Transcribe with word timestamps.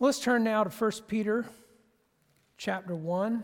Let's 0.00 0.20
turn 0.20 0.44
now 0.44 0.62
to 0.62 0.70
1 0.70 0.92
Peter 1.08 1.44
chapter 2.56 2.94
1, 2.94 3.42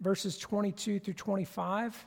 verses 0.00 0.38
22 0.38 1.00
through 1.00 1.14
25. 1.14 2.04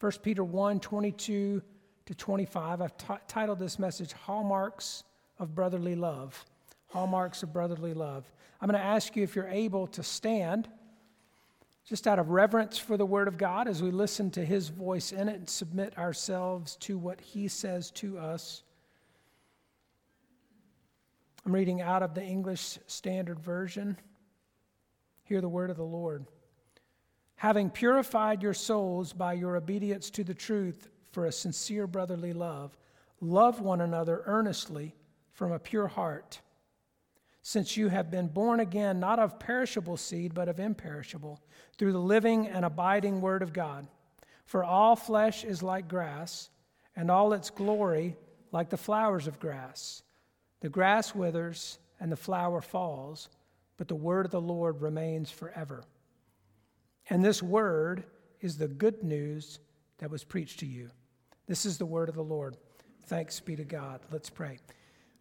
1 0.00 0.12
Peter 0.20 0.42
1 0.42 0.80
22 0.80 1.62
to 2.06 2.14
25. 2.14 2.82
I've 2.82 2.96
t- 2.96 3.06
titled 3.28 3.60
this 3.60 3.78
message 3.78 4.14
Hallmarks 4.14 5.04
of 5.38 5.54
Brotherly 5.54 5.94
Love. 5.94 6.44
Hallmarks 6.88 7.44
of 7.44 7.52
Brotherly 7.52 7.94
Love. 7.94 8.24
I'm 8.60 8.68
going 8.68 8.80
to 8.80 8.84
ask 8.84 9.14
you 9.14 9.22
if 9.22 9.36
you're 9.36 9.46
able 9.46 9.86
to 9.86 10.02
stand 10.02 10.66
just 11.84 12.08
out 12.08 12.18
of 12.18 12.30
reverence 12.30 12.78
for 12.78 12.96
the 12.96 13.06
Word 13.06 13.28
of 13.28 13.38
God 13.38 13.68
as 13.68 13.80
we 13.80 13.92
listen 13.92 14.32
to 14.32 14.44
His 14.44 14.70
voice 14.70 15.12
in 15.12 15.28
it 15.28 15.36
and 15.36 15.48
submit 15.48 15.96
ourselves 15.96 16.74
to 16.80 16.98
what 16.98 17.20
He 17.20 17.46
says 17.46 17.92
to 17.92 18.18
us. 18.18 18.64
I'm 21.46 21.54
reading 21.54 21.82
out 21.82 22.02
of 22.02 22.14
the 22.14 22.22
English 22.22 22.78
Standard 22.86 23.38
Version. 23.38 23.98
Hear 25.24 25.42
the 25.42 25.48
word 25.48 25.68
of 25.68 25.76
the 25.76 25.82
Lord. 25.82 26.24
Having 27.36 27.70
purified 27.70 28.42
your 28.42 28.54
souls 28.54 29.12
by 29.12 29.34
your 29.34 29.56
obedience 29.56 30.08
to 30.10 30.24
the 30.24 30.32
truth 30.32 30.88
for 31.12 31.26
a 31.26 31.32
sincere 31.32 31.86
brotherly 31.86 32.32
love, 32.32 32.76
love 33.20 33.60
one 33.60 33.82
another 33.82 34.22
earnestly 34.24 34.94
from 35.32 35.52
a 35.52 35.58
pure 35.58 35.86
heart. 35.86 36.40
Since 37.42 37.76
you 37.76 37.88
have 37.88 38.10
been 38.10 38.28
born 38.28 38.60
again, 38.60 38.98
not 38.98 39.18
of 39.18 39.38
perishable 39.38 39.98
seed, 39.98 40.32
but 40.32 40.48
of 40.48 40.58
imperishable, 40.58 41.42
through 41.76 41.92
the 41.92 41.98
living 41.98 42.48
and 42.48 42.64
abiding 42.64 43.20
Word 43.20 43.42
of 43.42 43.52
God. 43.52 43.86
For 44.46 44.64
all 44.64 44.96
flesh 44.96 45.44
is 45.44 45.62
like 45.62 45.88
grass, 45.88 46.48
and 46.96 47.10
all 47.10 47.34
its 47.34 47.50
glory 47.50 48.16
like 48.50 48.70
the 48.70 48.78
flowers 48.78 49.26
of 49.26 49.38
grass. 49.38 50.02
The 50.64 50.70
grass 50.70 51.14
withers 51.14 51.78
and 52.00 52.10
the 52.10 52.16
flower 52.16 52.62
falls, 52.62 53.28
but 53.76 53.86
the 53.86 53.94
word 53.94 54.24
of 54.24 54.30
the 54.32 54.40
Lord 54.40 54.80
remains 54.80 55.30
forever. 55.30 55.84
And 57.10 57.22
this 57.22 57.42
word 57.42 58.04
is 58.40 58.56
the 58.56 58.66
good 58.66 59.02
news 59.02 59.58
that 59.98 60.10
was 60.10 60.24
preached 60.24 60.60
to 60.60 60.66
you. 60.66 60.90
This 61.46 61.66
is 61.66 61.76
the 61.76 61.84
word 61.84 62.08
of 62.08 62.14
the 62.14 62.24
Lord. 62.24 62.56
Thanks 63.08 63.40
be 63.40 63.56
to 63.56 63.64
God. 63.64 64.00
Let's 64.10 64.30
pray. 64.30 64.58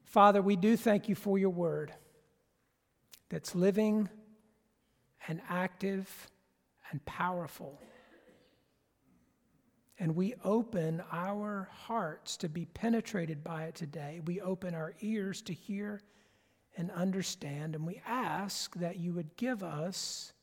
Father, 0.06 0.42
we 0.42 0.56
do 0.56 0.78
thank 0.78 1.10
you 1.10 1.16
for 1.16 1.38
your 1.38 1.50
word 1.50 1.92
that's 3.28 3.54
living 3.54 4.08
and 5.28 5.42
active 5.50 6.10
and 6.90 7.04
powerful. 7.04 7.82
And 10.04 10.18
we 10.18 10.34
open 10.44 11.02
our 11.14 11.70
hearts 11.72 12.36
to 12.36 12.50
be 12.50 12.66
penetrated 12.66 13.42
by 13.42 13.68
it 13.68 13.76
today. 13.76 14.20
We 14.26 14.42
open 14.42 14.76
our 14.76 14.94
ears 15.00 15.42
to 15.44 15.54
hear 15.54 16.02
and 16.76 16.92
understand. 16.92 17.74
And 17.74 17.88
we 17.88 18.02
ask 18.06 18.76
that 18.80 18.98
you 18.98 19.14
would 19.14 19.38
give 19.38 19.64
us 19.64 20.34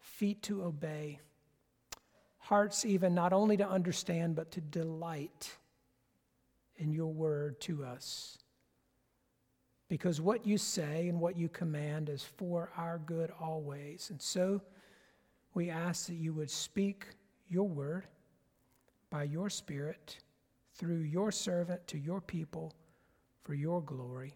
feet 0.00 0.42
to 0.42 0.64
obey, 0.64 1.20
hearts 2.38 2.84
even 2.84 3.14
not 3.14 3.32
only 3.32 3.56
to 3.56 3.68
understand, 3.68 4.34
but 4.34 4.50
to 4.50 4.60
delight 4.60 5.56
in 6.74 6.92
your 6.92 7.12
word 7.12 7.60
to 7.60 7.84
us. 7.84 8.36
Because 9.86 10.20
what 10.20 10.44
you 10.44 10.58
say 10.58 11.06
and 11.06 11.20
what 11.20 11.36
you 11.36 11.48
command 11.48 12.08
is 12.08 12.24
for 12.24 12.72
our 12.76 12.98
good 12.98 13.30
always. 13.40 14.10
And 14.10 14.20
so 14.20 14.60
we 15.54 15.70
ask 15.70 16.08
that 16.08 16.16
you 16.16 16.32
would 16.32 16.50
speak 16.50 17.06
your 17.48 17.68
word 17.68 18.08
by 19.14 19.22
your 19.22 19.48
Spirit 19.48 20.18
through 20.74 21.02
your 21.02 21.30
servant 21.30 21.86
to 21.86 21.96
your 21.96 22.20
people 22.20 22.74
for 23.44 23.54
your 23.54 23.80
glory. 23.80 24.34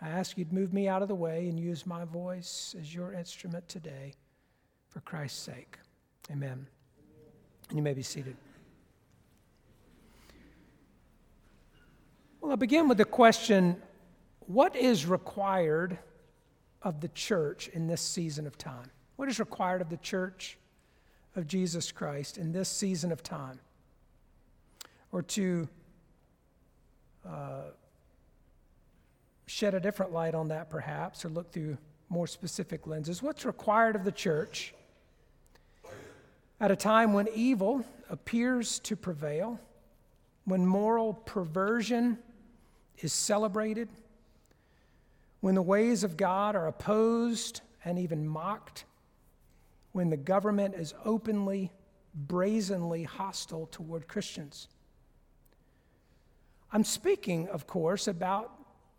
I 0.00 0.10
ask 0.10 0.38
you 0.38 0.44
to 0.44 0.54
move 0.54 0.72
me 0.72 0.86
out 0.86 1.02
of 1.02 1.08
the 1.08 1.14
way 1.16 1.48
and 1.48 1.58
use 1.58 1.84
my 1.84 2.04
voice 2.04 2.76
as 2.78 2.94
your 2.94 3.12
instrument 3.12 3.68
today 3.68 4.14
for 4.90 5.00
Christ's 5.00 5.40
sake. 5.40 5.76
Amen. 6.30 6.68
And 7.68 7.76
you 7.76 7.82
may 7.82 7.94
be 7.94 8.04
seated. 8.04 8.36
Well, 12.40 12.52
I'll 12.52 12.56
begin 12.56 12.86
with 12.86 12.98
the 12.98 13.04
question 13.04 13.82
what 14.46 14.76
is 14.76 15.04
required 15.04 15.98
of 16.80 17.00
the 17.00 17.08
church 17.08 17.66
in 17.72 17.88
this 17.88 18.02
season 18.02 18.46
of 18.46 18.56
time? 18.56 18.92
What 19.16 19.28
is 19.28 19.40
required 19.40 19.80
of 19.80 19.88
the 19.88 19.96
church 19.96 20.58
of 21.34 21.48
Jesus 21.48 21.90
Christ 21.90 22.38
in 22.38 22.52
this 22.52 22.68
season 22.68 23.10
of 23.10 23.20
time? 23.20 23.58
Or 25.14 25.22
to 25.22 25.66
uh, 27.26 27.62
shed 29.46 29.72
a 29.72 29.80
different 29.80 30.12
light 30.12 30.34
on 30.34 30.48
that, 30.48 30.68
perhaps, 30.68 31.24
or 31.24 31.30
look 31.30 31.50
through 31.52 31.78
more 32.10 32.26
specific 32.26 32.86
lenses. 32.86 33.22
What's 33.22 33.46
required 33.46 33.96
of 33.96 34.04
the 34.04 34.12
church 34.12 34.74
at 36.60 36.70
a 36.70 36.76
time 36.76 37.14
when 37.14 37.28
evil 37.34 37.82
appears 38.10 38.78
to 38.80 38.96
prevail, 38.96 39.58
when 40.44 40.66
moral 40.66 41.14
perversion 41.14 42.18
is 42.98 43.14
celebrated, 43.14 43.88
when 45.40 45.54
the 45.54 45.62
ways 45.62 46.04
of 46.04 46.18
God 46.18 46.56
are 46.56 46.66
opposed 46.66 47.62
and 47.86 47.98
even 47.98 48.28
mocked? 48.28 48.84
when 49.94 50.10
the 50.10 50.16
government 50.16 50.74
is 50.74 50.92
openly, 51.04 51.70
brazenly 52.14 53.04
hostile 53.04 53.68
toward 53.70 54.08
Christians. 54.08 54.66
I'm 56.74 56.82
speaking, 56.82 57.46
of 57.50 57.68
course, 57.68 58.08
about 58.08 58.50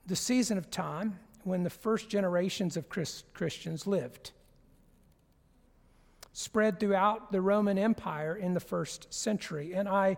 the 0.06 0.16
season 0.16 0.58
of 0.58 0.72
time 0.72 1.20
when 1.44 1.64
the 1.64 1.70
first 1.70 2.08
generations 2.08 2.78
of 2.78 2.88
Christ- 2.88 3.26
Christians 3.34 3.86
lived, 3.86 4.32
spread 6.32 6.80
throughout 6.80 7.34
the 7.34 7.42
Roman 7.42 7.78
Empire 7.78 8.34
in 8.34 8.54
the 8.54 8.62
first 8.62 9.14
century. 9.14 9.74
And 9.76 9.90
I 9.90 10.16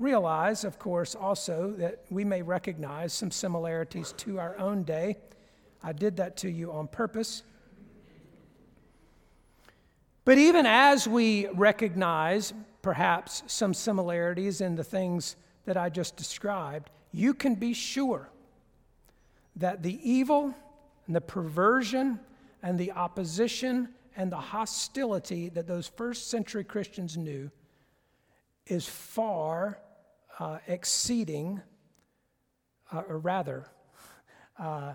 realize, 0.00 0.64
of 0.64 0.80
course, 0.80 1.14
also 1.14 1.70
that 1.78 2.06
we 2.10 2.24
may 2.24 2.42
recognize 2.42 3.12
some 3.12 3.30
similarities 3.30 4.12
to 4.14 4.40
our 4.40 4.58
own 4.58 4.82
day. 4.82 5.16
I 5.84 5.92
did 5.92 6.16
that 6.16 6.36
to 6.38 6.50
you 6.50 6.72
on 6.72 6.88
purpose. 6.88 7.44
But 10.24 10.38
even 10.38 10.66
as 10.66 11.06
we 11.06 11.46
recognize 11.54 12.52
perhaps 12.82 13.44
some 13.46 13.74
similarities 13.74 14.60
in 14.60 14.74
the 14.74 14.84
things 14.84 15.36
that 15.64 15.76
I 15.76 15.88
just 15.88 16.16
described, 16.16 16.90
you 17.12 17.34
can 17.34 17.54
be 17.54 17.72
sure 17.72 18.28
that 19.56 19.82
the 19.82 19.98
evil 20.08 20.54
and 21.06 21.16
the 21.16 21.20
perversion 21.20 22.20
and 22.62 22.78
the 22.78 22.92
opposition 22.92 23.88
and 24.16 24.30
the 24.30 24.36
hostility 24.36 25.48
that 25.50 25.66
those 25.66 25.88
first 25.88 26.30
century 26.30 26.64
Christians 26.64 27.16
knew 27.16 27.50
is 28.66 28.86
far 28.86 29.78
uh, 30.38 30.58
exceeding, 30.66 31.60
uh, 32.92 33.02
or 33.08 33.18
rather, 33.18 33.66
uh, 34.58 34.94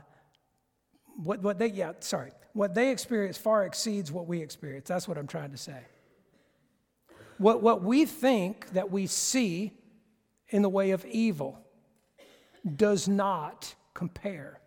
what, 1.23 1.41
what 1.41 1.59
they, 1.59 1.67
yeah, 1.67 1.93
sorry, 1.99 2.31
what 2.53 2.73
they 2.73 2.91
experience 2.91 3.37
far 3.37 3.65
exceeds 3.65 4.11
what 4.11 4.27
we 4.27 4.41
experience. 4.41 4.87
That's 4.87 5.07
what 5.07 5.17
I'm 5.17 5.27
trying 5.27 5.51
to 5.51 5.57
say. 5.57 5.79
What, 7.37 7.61
what 7.61 7.83
we 7.83 8.05
think 8.05 8.71
that 8.71 8.91
we 8.91 9.07
see 9.07 9.73
in 10.49 10.61
the 10.61 10.69
way 10.69 10.91
of 10.91 11.05
evil 11.05 11.59
does 12.75 13.07
not 13.07 13.75
compare 13.93 14.61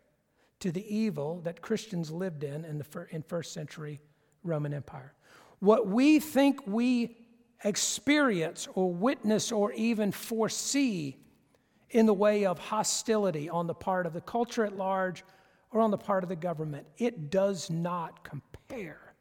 to 0.61 0.73
the 0.73 0.95
evil 0.95 1.41
that 1.43 1.63
Christians 1.63 2.11
lived 2.11 2.45
in 2.45 2.65
in 2.65 2.79
the 2.79 2.85
fir- 2.85 3.09
in 3.11 3.23
first 3.23 3.53
century 3.53 4.01
Roman 4.43 4.75
Empire. 4.75 5.15
What 5.61 5.87
we 5.87 6.19
think 6.21 6.67
we 6.67 7.17
experience 7.65 8.69
or 8.75 8.93
witness 8.93 9.51
or 9.51 9.73
even 9.73 10.13
foresee 10.13 11.17
in 11.91 12.07
the 12.07 12.15
way 12.15 12.45
of 12.45 12.59
hostility 12.59 13.49
on 13.49 13.67
the 13.67 13.75
part 13.75 14.07
of 14.07 14.13
the 14.13 14.21
culture 14.21 14.65
at 14.65 14.77
large 14.77 15.25
or 15.71 15.81
on 15.81 15.91
the 15.91 15.99
part 15.99 16.23
of 16.23 16.29
the 16.29 16.37
government. 16.37 16.87
It 16.99 17.31
does 17.31 17.71
not 17.71 18.25
compare 18.25 19.15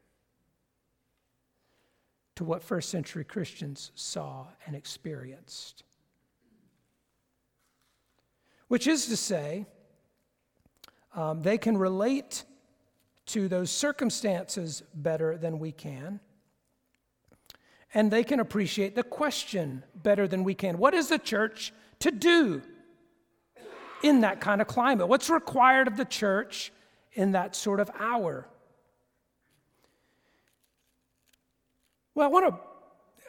to 2.36 2.44
what 2.44 2.62
first 2.62 2.90
century 2.90 3.24
Christians 3.24 3.90
saw 3.94 4.46
and 4.66 4.76
experienced. 4.76 5.82
Which 8.68 8.86
is 8.86 9.06
to 9.06 9.16
say, 9.16 9.66
um, 11.14 11.42
they 11.42 11.58
can 11.58 11.76
relate 11.76 12.44
to 13.26 13.48
those 13.48 13.70
circumstances 13.70 14.82
better 14.94 15.36
than 15.36 15.58
we 15.58 15.72
can. 15.72 16.20
And 17.94 18.10
they 18.10 18.22
can 18.22 18.40
appreciate 18.40 18.94
the 18.94 19.02
question 19.02 19.82
better 19.94 20.28
than 20.28 20.44
we 20.44 20.54
can. 20.54 20.78
What 20.78 20.94
is 20.94 21.08
the 21.08 21.18
church 21.18 21.72
to 22.00 22.10
do? 22.10 22.62
in 24.02 24.20
that 24.20 24.40
kind 24.40 24.60
of 24.60 24.66
climate? 24.66 25.08
What's 25.08 25.30
required 25.30 25.88
of 25.88 25.96
the 25.96 26.04
church 26.04 26.72
in 27.12 27.32
that 27.32 27.56
sort 27.56 27.80
of 27.80 27.90
hour? 27.98 28.46
Well, 32.14 32.26
I 32.26 32.30
want 32.30 32.46
to 32.48 32.60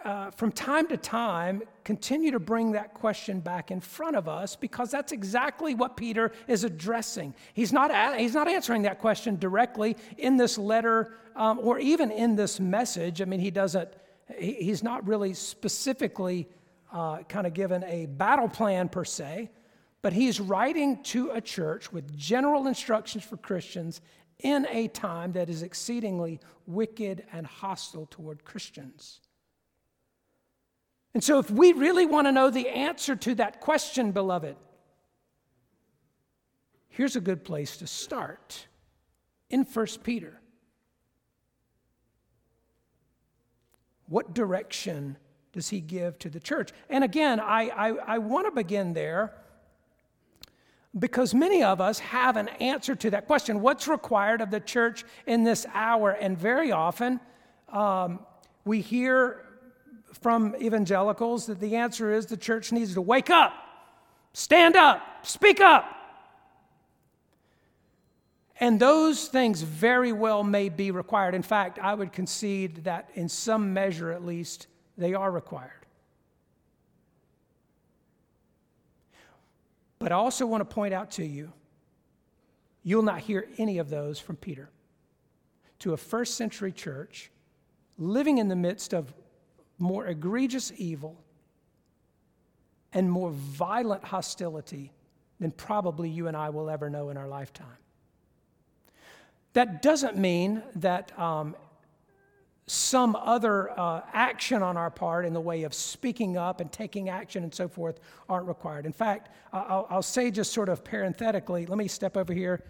uh, 0.03 0.31
from 0.31 0.51
time 0.51 0.87
to 0.87 0.97
time, 0.97 1.61
continue 1.83 2.31
to 2.31 2.39
bring 2.39 2.71
that 2.71 2.93
question 2.93 3.39
back 3.39 3.71
in 3.71 3.79
front 3.79 4.15
of 4.15 4.27
us 4.27 4.55
because 4.55 4.91
that's 4.91 5.11
exactly 5.11 5.75
what 5.75 5.97
Peter 5.97 6.31
is 6.47 6.63
addressing. 6.63 7.33
He's 7.53 7.73
not, 7.73 7.91
a- 7.91 8.17
he's 8.17 8.33
not 8.33 8.47
answering 8.47 8.83
that 8.83 8.99
question 8.99 9.37
directly 9.37 9.97
in 10.17 10.37
this 10.37 10.57
letter 10.57 11.15
um, 11.35 11.59
or 11.61 11.79
even 11.79 12.11
in 12.11 12.35
this 12.35 12.59
message. 12.59 13.21
I 13.21 13.25
mean, 13.25 13.39
he 13.39 13.51
doesn't, 13.51 13.89
he, 14.37 14.53
he's 14.53 14.83
not 14.83 15.07
really 15.07 15.33
specifically 15.33 16.47
uh, 16.91 17.23
kind 17.23 17.45
of 17.45 17.53
given 17.53 17.83
a 17.83 18.05
battle 18.05 18.49
plan 18.49 18.89
per 18.89 19.05
se, 19.05 19.49
but 20.01 20.13
he's 20.13 20.39
writing 20.39 21.03
to 21.03 21.31
a 21.31 21.41
church 21.41 21.91
with 21.91 22.17
general 22.17 22.67
instructions 22.67 23.23
for 23.23 23.37
Christians 23.37 24.01
in 24.39 24.65
a 24.69 24.87
time 24.87 25.33
that 25.33 25.49
is 25.49 25.63
exceedingly 25.63 26.39
wicked 26.65 27.25
and 27.33 27.45
hostile 27.45 28.07
toward 28.09 28.45
Christians. 28.45 29.19
And 31.13 31.23
so, 31.23 31.39
if 31.39 31.49
we 31.49 31.73
really 31.73 32.05
want 32.05 32.27
to 32.27 32.31
know 32.31 32.49
the 32.49 32.69
answer 32.69 33.15
to 33.15 33.35
that 33.35 33.61
question, 33.61 34.11
beloved, 34.11 34.55
here's 36.89 37.15
a 37.15 37.21
good 37.21 37.43
place 37.43 37.77
to 37.77 37.87
start 37.87 38.67
in 39.49 39.63
1 39.63 39.87
Peter. 40.03 40.39
What 44.07 44.33
direction 44.33 45.17
does 45.51 45.69
he 45.69 45.81
give 45.81 46.19
to 46.19 46.29
the 46.29 46.39
church? 46.39 46.71
And 46.89 47.03
again, 47.03 47.39
I, 47.39 47.69
I, 47.69 47.87
I 48.15 48.17
want 48.19 48.47
to 48.47 48.51
begin 48.51 48.93
there 48.93 49.33
because 50.97 51.33
many 51.33 51.63
of 51.63 51.79
us 51.79 51.99
have 51.99 52.35
an 52.35 52.47
answer 52.59 52.95
to 52.95 53.11
that 53.11 53.27
question 53.27 53.61
what's 53.61 53.87
required 53.87 54.41
of 54.41 54.49
the 54.49 54.59
church 54.59 55.05
in 55.27 55.43
this 55.43 55.65
hour? 55.73 56.11
And 56.11 56.37
very 56.37 56.71
often 56.71 57.19
um, 57.69 58.19
we 58.65 58.81
hear 58.81 59.45
from 60.21 60.55
evangelicals 60.61 61.45
that 61.47 61.59
the 61.59 61.75
answer 61.75 62.11
is 62.11 62.25
the 62.25 62.37
church 62.37 62.71
needs 62.71 62.93
to 62.93 63.01
wake 63.01 63.29
up, 63.29 63.53
stand 64.33 64.75
up, 64.75 65.01
speak 65.23 65.59
up. 65.59 65.95
And 68.59 68.79
those 68.79 69.27
things 69.27 69.61
very 69.61 70.11
well 70.11 70.43
may 70.43 70.67
be 70.67 70.91
required. 70.91 71.33
In 71.33 71.43
fact, 71.43 71.79
I 71.79 71.93
would 71.93 72.11
concede 72.11 72.83
that 72.83 73.09
in 73.13 73.29
some 73.29 73.73
measure 73.73 74.11
at 74.11 74.25
least, 74.25 74.67
they 74.97 75.13
are 75.13 75.31
required. 75.31 75.71
But 79.97 80.11
I 80.11 80.15
also 80.15 80.45
want 80.45 80.61
to 80.61 80.73
point 80.73 80.93
out 80.93 81.11
to 81.11 81.25
you, 81.25 81.51
you'll 82.83 83.03
not 83.03 83.19
hear 83.19 83.47
any 83.57 83.77
of 83.77 83.89
those 83.89 84.19
from 84.19 84.35
Peter. 84.35 84.69
To 85.79 85.93
a 85.93 85.97
first 85.97 86.35
century 86.35 86.73
church 86.73 87.31
living 87.97 88.37
in 88.37 88.47
the 88.49 88.55
midst 88.55 88.93
of 88.93 89.13
more 89.79 90.05
egregious 90.05 90.71
evil 90.77 91.17
and 92.93 93.09
more 93.09 93.31
violent 93.31 94.03
hostility 94.03 94.91
than 95.39 95.51
probably 95.51 96.09
you 96.09 96.27
and 96.27 96.35
I 96.35 96.49
will 96.49 96.69
ever 96.69 96.89
know 96.89 97.09
in 97.09 97.17
our 97.17 97.27
lifetime. 97.27 97.67
That 99.53 99.81
doesn't 99.81 100.17
mean 100.17 100.61
that 100.75 101.17
um, 101.17 101.55
some 102.67 103.15
other 103.15 103.71
uh, 103.79 104.01
action 104.13 104.61
on 104.61 104.77
our 104.77 104.91
part 104.91 105.25
in 105.25 105.33
the 105.33 105.41
way 105.41 105.63
of 105.63 105.73
speaking 105.73 106.37
up 106.37 106.61
and 106.61 106.71
taking 106.71 107.09
action 107.09 107.43
and 107.43 107.53
so 107.53 107.67
forth 107.67 107.99
aren't 108.27 108.47
required. 108.47 108.85
In 108.85 108.93
fact, 108.93 109.29
I'll, 109.51 109.87
I'll 109.89 110.03
say 110.03 110.29
just 110.29 110.53
sort 110.53 110.69
of 110.69 110.83
parenthetically, 110.83 111.65
let 111.65 111.77
me 111.77 111.87
step 111.87 112.15
over 112.15 112.31
here 112.33 112.63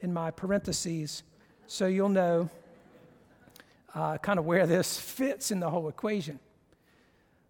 in 0.00 0.12
my 0.12 0.30
parentheses 0.30 1.22
so 1.66 1.86
you'll 1.86 2.08
know 2.08 2.50
uh, 3.94 4.18
kind 4.18 4.38
of 4.38 4.44
where 4.44 4.66
this 4.66 4.98
fits 4.98 5.52
in 5.52 5.60
the 5.60 5.70
whole 5.70 5.88
equation. 5.88 6.40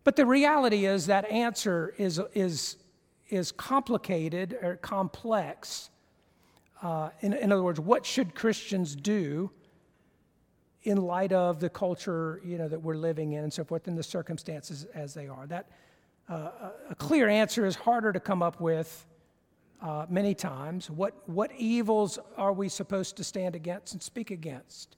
But 0.04 0.16
the 0.16 0.26
reality 0.26 0.84
is 0.84 1.06
that 1.06 1.30
answer 1.30 1.94
is, 1.96 2.20
is, 2.34 2.76
is 3.30 3.50
complicated 3.50 4.58
or 4.62 4.76
complex. 4.76 5.90
Uh, 6.82 7.08
in, 7.20 7.32
in 7.32 7.50
other 7.50 7.62
words, 7.62 7.80
what 7.80 8.04
should 8.04 8.34
Christians 8.34 8.94
do 8.94 9.50
in 10.82 10.98
light 10.98 11.32
of 11.32 11.58
the 11.58 11.70
culture 11.70 12.42
you 12.44 12.58
know, 12.58 12.68
that 12.68 12.80
we're 12.80 12.96
living 12.96 13.32
in 13.32 13.44
and 13.44 13.52
so 13.52 13.64
forth, 13.64 13.88
and 13.88 13.96
the 13.96 14.02
circumstances 14.02 14.84
as 14.94 15.14
they 15.14 15.26
are? 15.26 15.46
That 15.46 15.70
uh, 16.28 16.50
a 16.90 16.94
clear 16.94 17.28
answer 17.28 17.64
is 17.64 17.74
harder 17.74 18.12
to 18.12 18.20
come 18.20 18.42
up 18.42 18.60
with 18.60 19.06
uh, 19.80 20.04
many 20.10 20.34
times. 20.34 20.90
What, 20.90 21.14
what 21.26 21.50
evils 21.56 22.18
are 22.36 22.52
we 22.52 22.68
supposed 22.68 23.16
to 23.16 23.24
stand 23.24 23.54
against 23.54 23.94
and 23.94 24.02
speak 24.02 24.30
against? 24.30 24.96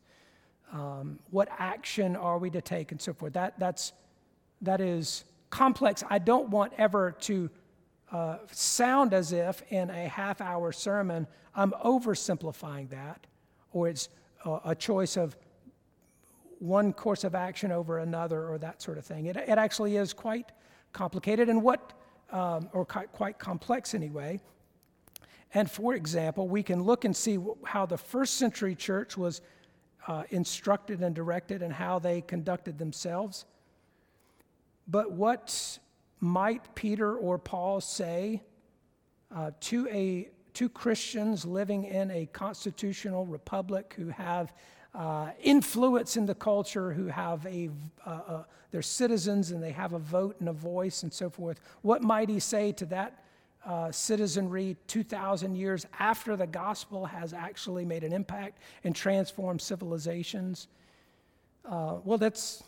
Um, 0.72 1.20
what 1.30 1.48
action 1.58 2.16
are 2.16 2.38
we 2.38 2.50
to 2.50 2.60
take 2.60 2.90
and 2.90 3.00
so 3.00 3.12
forth? 3.12 3.32
That, 3.34 3.58
that's 3.58 3.92
that 4.66 4.80
is 4.80 5.24
complex. 5.50 6.04
I 6.10 6.18
don't 6.18 6.50
want 6.50 6.72
ever 6.76 7.12
to 7.22 7.50
uh, 8.12 8.38
sound 8.52 9.14
as 9.14 9.32
if 9.32 9.62
in 9.70 9.90
a 9.90 10.08
half 10.08 10.40
hour 10.40 10.70
sermon 10.72 11.26
I'm 11.54 11.72
oversimplifying 11.84 12.90
that, 12.90 13.26
or 13.72 13.88
it's 13.88 14.08
a, 14.44 14.74
choice 14.74 15.16
of 15.16 15.34
one 16.58 16.92
course 16.92 17.24
of 17.24 17.34
action 17.34 17.72
over 17.72 17.98
another, 17.98 18.48
or 18.48 18.58
that 18.58 18.82
sort 18.82 18.98
of 18.98 19.04
thing. 19.04 19.26
It, 19.26 19.36
it 19.36 19.58
actually 19.58 19.96
is 19.96 20.12
quite 20.12 20.52
complicated, 20.92 21.48
and 21.48 21.62
what, 21.62 21.94
um, 22.30 22.68
or 22.72 22.84
quite, 22.84 23.10
quite 23.12 23.38
complex 23.38 23.94
anyway. 23.94 24.40
And 25.54 25.70
for 25.70 25.94
example, 25.94 26.48
we 26.48 26.62
can 26.62 26.82
look 26.82 27.04
and 27.04 27.16
see 27.16 27.38
how 27.64 27.86
the 27.86 27.98
first 27.98 28.34
century 28.34 28.74
church 28.74 29.16
was 29.16 29.40
uh, 30.06 30.24
instructed 30.30 31.00
and 31.00 31.14
directed 31.14 31.62
and 31.62 31.72
how 31.72 31.98
they 31.98 32.20
conducted 32.20 32.78
themselves. 32.78 33.46
But 34.88 35.12
what 35.12 35.78
might 36.20 36.74
Peter 36.74 37.16
or 37.16 37.38
Paul 37.38 37.80
say 37.80 38.42
uh, 39.34 39.50
to, 39.60 39.88
a, 39.88 40.28
to 40.54 40.68
Christians 40.68 41.44
living 41.44 41.84
in 41.84 42.10
a 42.10 42.26
constitutional 42.26 43.26
republic 43.26 43.94
who 43.96 44.08
have 44.08 44.52
uh, 44.94 45.30
influence 45.42 46.16
in 46.16 46.24
the 46.24 46.34
culture, 46.34 46.92
who 46.92 47.06
have 47.06 47.44
a, 47.46 47.68
uh, 48.06 48.10
uh 48.10 48.42
citizens 48.80 49.52
and 49.52 49.62
they 49.62 49.72
have 49.72 49.94
a 49.94 49.98
vote 49.98 50.36
and 50.40 50.48
a 50.50 50.52
voice 50.52 51.02
and 51.02 51.12
so 51.12 51.30
forth? 51.30 51.60
What 51.82 52.02
might 52.02 52.28
he 52.28 52.40
say 52.40 52.72
to 52.72 52.86
that 52.86 53.24
uh, 53.64 53.90
citizenry 53.90 54.76
2,000 54.86 55.56
years 55.56 55.86
after 55.98 56.36
the 56.36 56.46
gospel 56.46 57.04
has 57.06 57.32
actually 57.32 57.84
made 57.84 58.04
an 58.04 58.12
impact 58.12 58.58
and 58.84 58.94
transformed 58.94 59.60
civilizations? 59.60 60.68
Uh, 61.64 61.96
well, 62.04 62.18
that's 62.18 62.62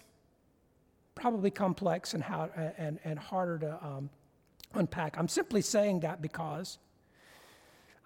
probably 1.19 1.50
complex 1.50 2.15
and, 2.15 2.23
how, 2.23 2.49
and, 2.79 2.99
and 3.05 3.19
harder 3.19 3.59
to 3.59 3.85
um, 3.85 4.11
unpack. 4.75 5.19
I'm 5.19 5.29
simply 5.29 5.61
saying 5.61 6.00
that 6.00 6.23
because 6.23 6.79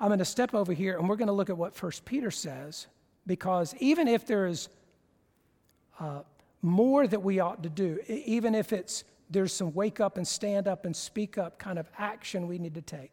I'm 0.00 0.08
going 0.08 0.18
to 0.18 0.24
step 0.24 0.54
over 0.54 0.72
here 0.72 0.98
and 0.98 1.08
we're 1.08 1.16
going 1.16 1.28
to 1.28 1.34
look 1.34 1.50
at 1.50 1.56
what 1.56 1.74
First 1.74 2.04
Peter 2.04 2.30
says, 2.30 2.86
because 3.26 3.74
even 3.78 4.08
if 4.08 4.26
there 4.26 4.46
is 4.46 4.68
uh, 6.00 6.22
more 6.62 7.06
that 7.06 7.22
we 7.22 7.40
ought 7.40 7.62
to 7.62 7.68
do, 7.68 7.98
even 8.08 8.54
if 8.54 8.72
it's 8.72 9.04
there's 9.30 9.52
some 9.52 9.72
wake 9.72 9.98
up 9.98 10.18
and 10.18 10.28
stand 10.28 10.68
up 10.68 10.84
and 10.84 10.94
speak 10.94 11.38
up 11.38 11.58
kind 11.58 11.78
of 11.78 11.88
action 11.98 12.46
we 12.46 12.58
need 12.58 12.74
to 12.74 12.82
take. 12.82 13.12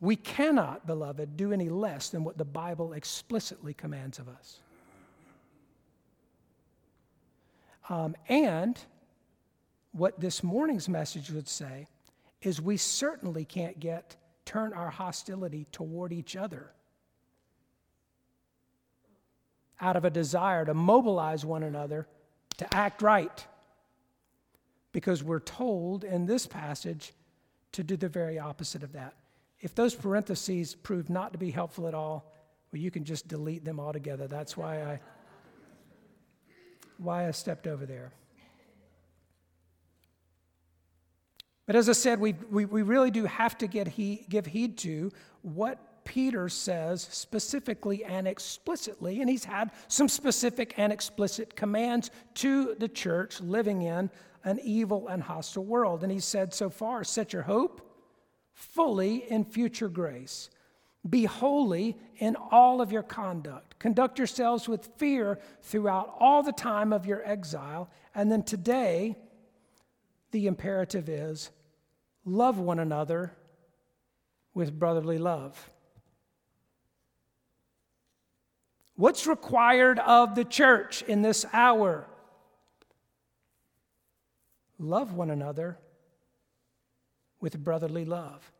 We 0.00 0.16
cannot, 0.16 0.86
beloved, 0.86 1.36
do 1.36 1.52
any 1.52 1.70
less 1.70 2.10
than 2.10 2.24
what 2.24 2.36
the 2.36 2.44
Bible 2.44 2.92
explicitly 2.92 3.72
commands 3.72 4.18
of 4.18 4.28
us. 4.28 4.60
Um, 7.88 8.16
and 8.28 8.78
what 9.92 10.18
this 10.18 10.42
morning's 10.42 10.88
message 10.88 11.30
would 11.30 11.48
say 11.48 11.86
is 12.42 12.60
we 12.60 12.76
certainly 12.76 13.44
can't 13.44 13.78
get 13.78 14.16
turn 14.44 14.72
our 14.72 14.90
hostility 14.90 15.66
toward 15.72 16.12
each 16.12 16.36
other 16.36 16.70
out 19.80 19.96
of 19.96 20.04
a 20.04 20.10
desire 20.10 20.64
to 20.64 20.74
mobilize 20.74 21.44
one 21.44 21.62
another 21.62 22.06
to 22.58 22.74
act 22.74 23.02
right. 23.02 23.46
Because 24.92 25.24
we're 25.24 25.40
told 25.40 26.04
in 26.04 26.26
this 26.26 26.46
passage 26.46 27.12
to 27.72 27.82
do 27.82 27.96
the 27.96 28.08
very 28.08 28.38
opposite 28.38 28.82
of 28.82 28.92
that. 28.92 29.14
If 29.60 29.74
those 29.74 29.94
parentheses 29.94 30.74
prove 30.74 31.10
not 31.10 31.32
to 31.32 31.38
be 31.38 31.50
helpful 31.50 31.88
at 31.88 31.94
all 31.94 32.32
well 32.72 32.80
you 32.80 32.90
can 32.90 33.04
just 33.04 33.28
delete 33.28 33.64
them 33.64 33.78
altogether. 33.80 34.26
That's 34.26 34.56
why 34.56 34.82
i 34.82 35.00
why 36.98 37.28
I 37.28 37.30
stepped 37.30 37.66
over 37.66 37.86
there. 37.86 38.12
But 41.66 41.76
as 41.76 41.88
I 41.88 41.92
said, 41.92 42.20
we, 42.20 42.34
we, 42.50 42.66
we 42.66 42.82
really 42.82 43.10
do 43.10 43.24
have 43.24 43.56
to 43.58 43.66
get 43.66 43.88
he, 43.88 44.26
give 44.28 44.46
heed 44.46 44.76
to 44.78 45.10
what 45.42 46.04
Peter 46.04 46.50
says 46.50 47.08
specifically 47.10 48.04
and 48.04 48.28
explicitly, 48.28 49.20
and 49.20 49.30
he's 49.30 49.44
had 49.44 49.70
some 49.88 50.08
specific 50.08 50.74
and 50.76 50.92
explicit 50.92 51.56
commands 51.56 52.10
to 52.34 52.74
the 52.78 52.88
church 52.88 53.40
living 53.40 53.82
in 53.82 54.10
an 54.44 54.60
evil 54.62 55.08
and 55.08 55.22
hostile 55.22 55.64
world. 55.64 56.02
And 56.02 56.12
he 56.12 56.20
said 56.20 56.52
so 56.52 56.68
far, 56.68 57.02
set 57.04 57.32
your 57.32 57.42
hope 57.42 57.80
fully 58.52 59.30
in 59.30 59.44
future 59.44 59.88
grace. 59.88 60.50
Be 61.08 61.24
holy 61.24 61.98
in 62.16 62.36
all 62.36 62.80
of 62.80 62.90
your 62.90 63.02
conduct. 63.02 63.78
Conduct 63.78 64.18
yourselves 64.18 64.68
with 64.68 64.88
fear 64.96 65.38
throughout 65.62 66.14
all 66.18 66.42
the 66.42 66.52
time 66.52 66.92
of 66.92 67.04
your 67.04 67.22
exile. 67.28 67.90
And 68.14 68.32
then 68.32 68.42
today, 68.42 69.16
the 70.30 70.46
imperative 70.46 71.08
is 71.08 71.50
love 72.24 72.58
one 72.58 72.78
another 72.78 73.36
with 74.54 74.78
brotherly 74.78 75.18
love. 75.18 75.70
What's 78.96 79.26
required 79.26 79.98
of 79.98 80.34
the 80.34 80.44
church 80.44 81.02
in 81.02 81.22
this 81.22 81.44
hour? 81.52 82.06
Love 84.78 85.12
one 85.12 85.30
another 85.30 85.78
with 87.40 87.58
brotherly 87.62 88.04
love. 88.04 88.50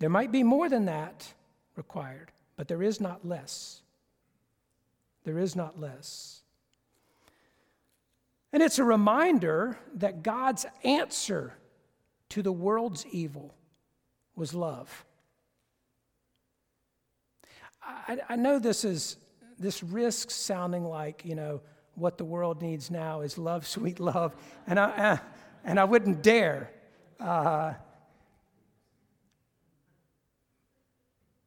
There 0.00 0.10
might 0.10 0.32
be 0.32 0.42
more 0.42 0.68
than 0.68 0.86
that 0.86 1.32
required, 1.76 2.32
but 2.56 2.66
there 2.66 2.82
is 2.82 3.00
not 3.00 3.26
less. 3.26 3.82
There 5.24 5.38
is 5.38 5.54
not 5.54 5.78
less. 5.78 6.40
And 8.52 8.62
it's 8.62 8.78
a 8.78 8.84
reminder 8.84 9.78
that 9.94 10.22
God's 10.22 10.66
answer 10.82 11.54
to 12.30 12.42
the 12.42 12.50
world's 12.50 13.06
evil 13.12 13.54
was 14.34 14.54
love. 14.54 15.04
I, 17.82 18.18
I, 18.28 18.36
know 18.36 18.58
this 18.58 18.84
is 18.84 19.16
this 19.58 19.82
risks 19.82 20.34
sounding 20.34 20.84
like 20.84 21.24
you 21.24 21.34
know 21.34 21.60
what 21.94 22.18
the 22.18 22.24
world 22.24 22.62
needs 22.62 22.90
now 22.90 23.20
is 23.20 23.36
love, 23.36 23.66
sweet 23.76 24.00
love, 24.00 24.34
and 24.66 24.78
I 24.78 24.90
uh, 24.90 25.16
and 25.64 25.78
I 25.78 25.84
wouldn't 25.84 26.22
dare. 26.22 26.70
Uh, 27.18 27.74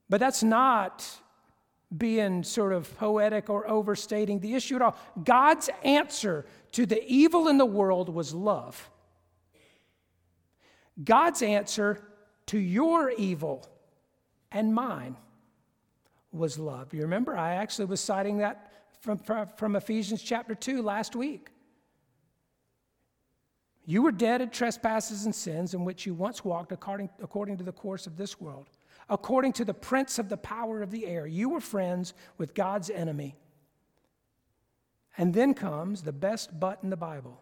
but 0.10 0.19
that's 0.19 0.43
not 0.43 1.05
being 1.95 2.43
sort 2.43 2.74
of 2.74 2.95
poetic 2.98 3.50
or 3.50 3.69
overstating 3.69 4.39
the 4.39 4.55
issue 4.55 4.75
at 4.75 4.81
all. 4.81 4.98
God's 5.24 5.69
answer 5.83 6.45
to 6.72 6.86
the 6.86 7.03
evil 7.05 7.48
in 7.48 7.57
the 7.57 7.65
world 7.65 8.10
was 8.10 8.33
love. 8.33 8.89
God's 11.03 11.41
answer 11.41 12.01
to 12.48 12.60
your 12.60 13.12
evil 13.12 13.67
and 14.51 14.74
mine 14.74 15.17
was 16.31 16.57
love. 16.57 16.93
You 16.93 17.01
remember, 17.01 17.38
I 17.38 17.55
actually 17.55 17.86
was 17.86 18.01
citing 18.01 18.39
that 18.39 18.72
from, 19.01 19.19
from 19.57 19.75
Ephesians 19.75 20.22
chapter 20.22 20.55
2 20.55 20.81
last 20.81 21.15
week. 21.15 21.50
You 23.86 24.01
were 24.01 24.12
dead 24.12 24.41
in 24.41 24.50
trespasses 24.50 25.25
and 25.25 25.36
sins 25.36 25.74
in 25.74 25.83
which 25.83 26.05
you 26.05 26.13
once 26.13 26.45
walked 26.45 26.72
according, 26.72 27.10
according 27.22 27.57
to 27.57 27.63
the 27.63 27.72
course 27.72 28.07
of 28.07 28.15
this 28.15 28.39
world, 28.39 28.69
according 29.10 29.53
to 29.53 29.65
the 29.65 29.74
prince 29.74 30.19
of 30.19 30.29
the 30.29 30.38
power 30.38 30.81
of 30.81 30.91
the 30.91 31.05
air. 31.05 31.27
You 31.27 31.50
were 31.50 31.60
friends 31.60 32.13
with 32.38 32.53
God's 32.53 32.89
enemy. 32.89 33.36
And 35.17 35.33
then 35.33 35.53
comes 35.53 36.01
the 36.01 36.12
best 36.12 36.60
but 36.60 36.79
in 36.83 36.89
the 36.89 36.98
Bible. 36.98 37.41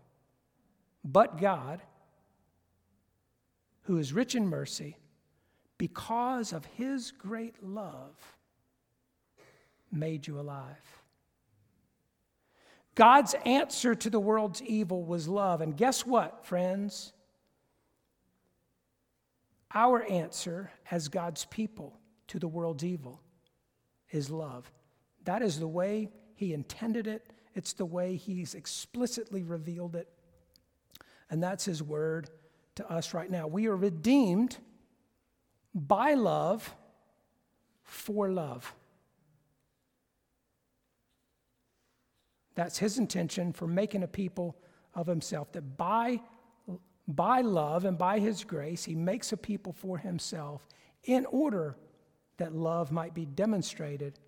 But 1.04 1.40
God, 1.40 1.82
who 3.84 3.98
is 3.98 4.14
rich 4.14 4.36
in 4.36 4.48
mercy, 4.48 4.98
because 5.78 6.54
of 6.54 6.66
his 6.66 7.12
great 7.12 7.64
love, 7.64 8.16
made 9.92 10.28
you 10.28 10.40
alive. 10.40 11.02
God's 12.94 13.36
answer 13.46 13.96
to 13.96 14.10
the 14.10 14.20
world's 14.20 14.62
evil 14.62 15.04
was 15.04 15.28
love. 15.28 15.62
And 15.62 15.76
guess 15.76 16.06
what, 16.06 16.46
friends? 16.46 17.14
Our 19.74 20.04
answer 20.04 20.72
as 20.90 21.08
God's 21.08 21.46
people 21.46 22.00
to 22.28 22.40
the 22.40 22.48
world's 22.48 22.84
evil 22.84 23.22
is 24.10 24.30
love. 24.30 24.72
That 25.24 25.42
is 25.42 25.60
the 25.60 25.68
way 25.68 26.10
He 26.36 26.54
intended 26.54 27.08
it, 27.08 27.32
it's 27.54 27.74
the 27.74 27.86
way 27.86 28.16
He's 28.16 28.56
explicitly 28.56 29.44
revealed 29.44 29.96
it. 29.96 30.08
And 31.30 31.42
that's 31.42 31.66
His 31.66 31.82
word 31.82 32.30
to 32.76 32.90
us 32.92 33.14
right 33.14 33.30
now. 33.30 33.48
We 33.48 33.68
are 33.68 33.76
redeemed 33.76 34.58
by 35.74 36.14
love 36.14 36.74
for 37.84 38.30
love. 38.30 38.74
That's 42.56 42.78
his 42.78 42.98
intention 42.98 43.54
for 43.54 43.68
making 43.68 44.04
a 44.04 44.08
people 44.08 44.58
of 44.94 45.08
himself, 45.08 45.52
that 45.54 45.78
by, 45.78 46.22
by 47.16 47.42
love 47.42 47.86
and 47.86 47.98
by 47.98 48.20
his 48.20 48.44
grace, 48.44 48.84
he 48.84 48.96
makes 48.96 49.32
a 49.32 49.38
people 49.38 49.74
for 49.74 49.98
himself 49.98 50.68
in 51.04 51.26
order 51.28 51.76
that 52.38 52.54
love 52.54 52.92
might 52.92 53.14
be 53.14 53.26
demonstrated 53.26 54.20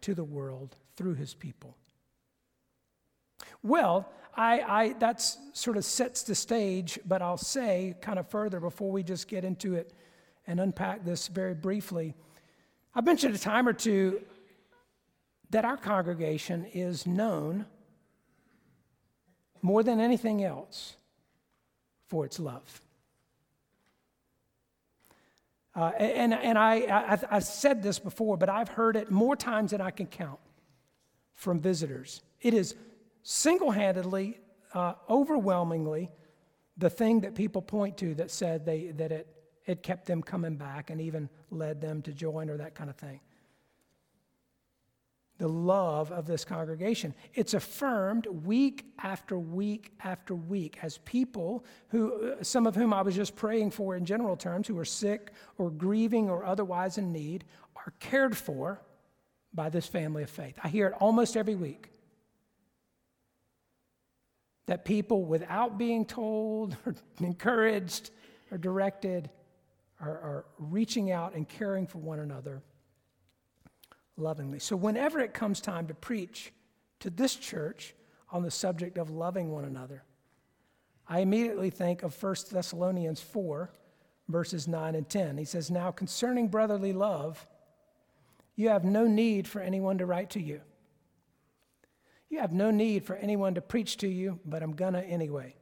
to 0.00 0.14
the 0.14 0.24
world 0.24 0.76
through 0.96 1.14
his 1.14 1.34
people. 1.34 1.76
Well, 3.62 4.10
I, 4.36 4.60
I, 4.60 4.92
that 4.94 5.20
sort 5.52 5.76
of 5.76 5.84
sets 5.84 6.22
the 6.22 6.34
stage, 6.34 6.98
but 7.04 7.22
I'll 7.22 7.36
say 7.36 7.96
kind 8.00 8.18
of 8.18 8.28
further 8.28 8.60
before 8.60 8.90
we 8.90 9.02
just 9.02 9.26
get 9.26 9.44
into 9.44 9.74
it 9.74 9.92
and 10.46 10.60
unpack 10.60 11.04
this 11.04 11.28
very 11.28 11.54
briefly. 11.54 12.14
I've 12.94 13.04
mentioned 13.04 13.34
a 13.34 13.38
time 13.38 13.66
or 13.66 13.72
two 13.72 14.22
that 15.50 15.64
our 15.64 15.76
congregation 15.76 16.66
is 16.66 17.06
known 17.06 17.66
more 19.62 19.82
than 19.82 19.98
anything 19.98 20.44
else 20.44 20.97
for 22.08 22.24
its 22.24 22.38
love. 22.38 22.80
Uh, 25.74 25.92
and 25.98 26.34
and 26.34 26.58
I, 26.58 26.74
I, 26.74 27.18
I've 27.30 27.44
said 27.44 27.82
this 27.82 27.98
before, 27.98 28.36
but 28.36 28.48
I've 28.48 28.68
heard 28.68 28.96
it 28.96 29.10
more 29.10 29.36
times 29.36 29.70
than 29.70 29.80
I 29.80 29.90
can 29.90 30.06
count 30.06 30.40
from 31.34 31.60
visitors. 31.60 32.22
It 32.40 32.52
is 32.52 32.74
single 33.22 33.70
handedly, 33.70 34.40
uh, 34.74 34.94
overwhelmingly, 35.08 36.10
the 36.76 36.90
thing 36.90 37.20
that 37.20 37.34
people 37.34 37.62
point 37.62 37.96
to 37.98 38.14
that 38.14 38.30
said 38.30 38.64
they, 38.64 38.88
that 38.92 39.12
it, 39.12 39.26
it 39.66 39.82
kept 39.82 40.06
them 40.06 40.22
coming 40.22 40.56
back 40.56 40.90
and 40.90 41.00
even 41.00 41.28
led 41.50 41.80
them 41.80 42.02
to 42.02 42.12
join 42.12 42.50
or 42.50 42.56
that 42.56 42.74
kind 42.74 42.90
of 42.90 42.96
thing 42.96 43.20
the 45.38 45.48
love 45.48 46.10
of 46.10 46.26
this 46.26 46.44
congregation. 46.44 47.14
It's 47.32 47.54
affirmed 47.54 48.26
week 48.26 48.86
after 48.98 49.38
week 49.38 49.92
after 50.02 50.34
week 50.34 50.78
as 50.82 50.98
people 50.98 51.64
who, 51.88 52.32
uh, 52.32 52.42
some 52.42 52.66
of 52.66 52.74
whom 52.74 52.92
I 52.92 53.02
was 53.02 53.14
just 53.14 53.36
praying 53.36 53.70
for 53.70 53.96
in 53.96 54.04
general 54.04 54.36
terms, 54.36 54.66
who 54.66 54.76
are 54.78 54.84
sick 54.84 55.32
or 55.56 55.70
grieving 55.70 56.28
or 56.28 56.44
otherwise 56.44 56.98
in 56.98 57.12
need, 57.12 57.44
are 57.76 57.92
cared 58.00 58.36
for 58.36 58.82
by 59.54 59.68
this 59.68 59.86
family 59.86 60.24
of 60.24 60.30
faith. 60.30 60.58
I 60.62 60.68
hear 60.68 60.88
it 60.88 60.94
almost 61.00 61.36
every 61.36 61.54
week. 61.54 61.90
That 64.66 64.84
people, 64.84 65.24
without 65.24 65.78
being 65.78 66.04
told 66.04 66.76
or 66.84 66.96
encouraged 67.20 68.10
or 68.50 68.58
directed, 68.58 69.30
are, 70.00 70.10
are 70.10 70.44
reaching 70.58 71.12
out 71.12 71.34
and 71.34 71.48
caring 71.48 71.86
for 71.86 71.98
one 71.98 72.18
another 72.18 72.60
lovingly. 74.18 74.58
So, 74.58 74.76
whenever 74.76 75.20
it 75.20 75.34
comes 75.34 75.60
time 75.60 75.86
to 75.86 75.94
preach 75.94 76.52
to 77.00 77.10
this 77.10 77.34
church 77.34 77.94
on 78.30 78.42
the 78.42 78.50
subject 78.50 78.98
of 78.98 79.10
loving 79.10 79.50
one 79.50 79.64
another, 79.64 80.02
I 81.08 81.20
immediately 81.20 81.70
think 81.70 82.02
of 82.02 82.20
1 82.22 82.34
Thessalonians 82.50 83.20
4, 83.20 83.70
verses 84.28 84.68
9 84.68 84.94
and 84.94 85.08
10. 85.08 85.38
He 85.38 85.44
says, 85.44 85.70
Now 85.70 85.90
concerning 85.90 86.48
brotherly 86.48 86.92
love, 86.92 87.46
you 88.56 88.68
have 88.68 88.84
no 88.84 89.06
need 89.06 89.48
for 89.48 89.60
anyone 89.60 89.98
to 89.98 90.06
write 90.06 90.30
to 90.30 90.40
you. 90.40 90.60
You 92.28 92.40
have 92.40 92.52
no 92.52 92.70
need 92.70 93.04
for 93.04 93.16
anyone 93.16 93.54
to 93.54 93.62
preach 93.62 93.96
to 93.98 94.08
you, 94.08 94.38
but 94.44 94.62
I'm 94.62 94.74
gonna 94.74 95.00
anyway. 95.00 95.54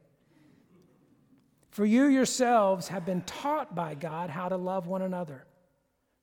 For 1.69 1.85
you 1.85 2.05
yourselves 2.05 2.89
have 2.89 3.05
been 3.05 3.21
taught 3.21 3.73
by 3.73 3.95
God 3.95 4.29
how 4.29 4.49
to 4.49 4.57
love 4.57 4.87
one 4.87 5.01
another. 5.01 5.45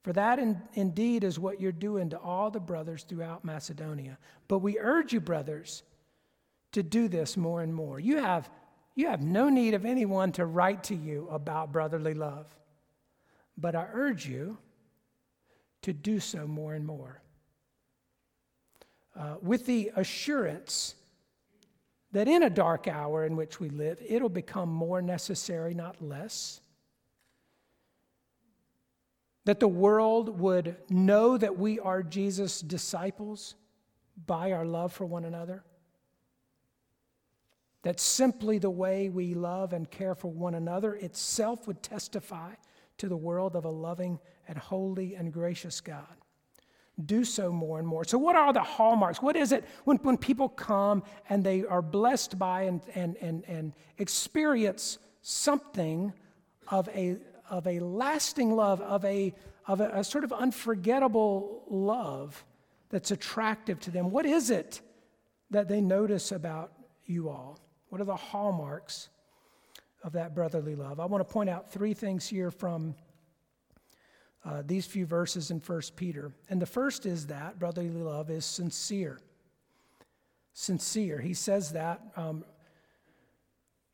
For 0.05 0.13
that 0.13 0.39
in, 0.39 0.61
indeed 0.75 1.25
is 1.25 1.39
what 1.39 1.63
you're 1.63 1.73
doing 1.73 2.11
to 2.11 2.19
all 2.19 2.51
the 2.51 2.61
brothers 2.61 3.05
throughout 3.05 3.43
Macedonia. 3.43 4.19
But 4.49 4.59
we 4.59 4.79
urge 4.79 5.15
you, 5.15 5.21
brothers, 5.21 5.83
to 6.73 6.83
do 6.83 7.09
this 7.09 7.39
more 7.39 7.63
and 7.63 7.75
more. 7.75 7.99
You 7.99 8.19
have, 8.19 8.51
you 8.95 9.09
have 9.09 9.23
no 9.23 9.49
need 9.49 9.73
of 9.73 9.87
anyone 9.87 10.31
to 10.33 10.45
write 10.45 10.85
to 10.85 10.95
you 10.95 11.27
about 11.31 11.73
brotherly 11.73 12.13
love. 12.13 12.55
But 13.57 13.75
I 13.75 13.89
urge 13.95 14.27
you 14.27 14.59
to 15.83 15.95
do 15.95 16.21
so 16.21 16.47
more 16.47 16.75
and 16.75 16.85
more. 16.85 17.23
Uh, 19.19 19.37
with 19.41 19.65
the 19.65 19.91
assurance 19.97 20.97
that 22.13 22.29
in 22.29 22.43
a 22.43 22.51
dark 22.51 22.89
hour 22.89 23.25
in 23.25 23.37
which 23.37 23.59
we 23.59 23.71
live, 23.71 24.03
it'll 24.07 24.29
become 24.29 24.69
more 24.69 25.01
necessary, 25.01 25.73
not 25.73 26.03
less 26.03 26.61
that 29.45 29.61
the 29.61 29.69
world 29.69 30.41
would 30.41 30.77
know 30.89 31.37
that 31.37 31.59
we 31.59 31.79
are 31.79 32.03
Jesus' 32.03 32.61
disciples 32.61 33.55
by 34.27 34.53
our 34.53 34.65
love 34.65 34.93
for 34.93 35.05
one 35.05 35.25
another. 35.25 35.65
That 37.83 38.01
simply 38.01 38.59
the 38.59 38.71
way 38.71 39.11
we 39.11 39.35
love 39.35 39.75
and 39.75 39.91
care 39.91 40.15
for 40.15 40.31
one 40.31 40.55
another 40.55 40.95
itself 40.95 41.67
would 41.67 41.83
testify 41.83 42.55
to 42.99 43.09
the 43.09 43.17
world 43.17 43.57
of 43.57 43.67
a 43.67 43.71
loving 43.71 44.19
and 44.49 44.57
holy 44.57 45.15
and 45.15 45.33
gracious 45.33 45.81
God. 45.81 46.07
Do 47.05 47.25
so 47.25 47.53
more 47.53 47.79
and 47.81 47.89
more. 47.89 48.05
So, 48.05 48.17
what 48.19 48.37
are 48.37 48.53
the 48.53 48.63
hallmarks? 48.63 49.21
What 49.21 49.35
is 49.35 49.51
it 49.51 49.65
when, 49.83 49.97
when 49.99 50.17
people 50.17 50.49
come 50.49 51.03
and 51.29 51.43
they 51.43 51.65
are 51.65 51.83
blessed 51.83 52.39
by 52.39 52.63
and, 52.63 52.81
and, 52.95 53.17
and, 53.17 53.45
and 53.49 53.73
experience 53.99 54.99
something 55.21 56.13
of 56.69 56.89
a, 56.91 57.17
of 57.51 57.67
a 57.67 57.79
lasting 57.81 58.55
love, 58.55 58.81
of, 58.81 59.05
a, 59.05 59.35
of 59.67 59.81
a, 59.81 59.91
a 59.95 60.05
sort 60.05 60.25
of 60.25 60.33
unforgettable 60.33 61.65
love 61.69 62.45
that's 62.91 63.11
attractive 63.11 63.81
to 63.81 63.91
them? 63.91 64.11
What 64.11 64.27
is 64.27 64.51
it 64.51 64.81
that 65.51 65.69
they 65.69 65.81
notice 65.81 66.33
about 66.33 66.73
you 67.07 67.29
all? 67.29 67.59
What 67.89 68.01
are 68.01 68.05
the 68.05 68.17
hallmarks 68.17 69.09
of 70.03 70.13
that 70.13 70.35
brotherly 70.35 70.75
love? 70.75 71.01
I 71.01 71.07
want 71.07 71.27
to 71.27 71.33
point 71.33 71.51
out 71.51 71.71
three 71.71 71.95
things 71.95 72.27
here 72.27 72.51
from 72.51 72.95
uh, 74.45 74.63
these 74.67 74.85
few 74.87 75.07
verses 75.07 75.51
in 75.51 75.59
1 75.59 75.81
Peter. 75.97 76.33
And 76.51 76.61
the 76.61 76.67
first 76.67 77.07
is 77.07 77.29
that 77.29 77.59
brotherly 77.59 77.89
love 77.91 78.31
is 78.31 78.45
sincere. 78.45 79.19
Sincere. 80.53 81.21
He 81.21 81.35
says 81.35 81.73
that 81.73 82.01
um, 82.17 82.45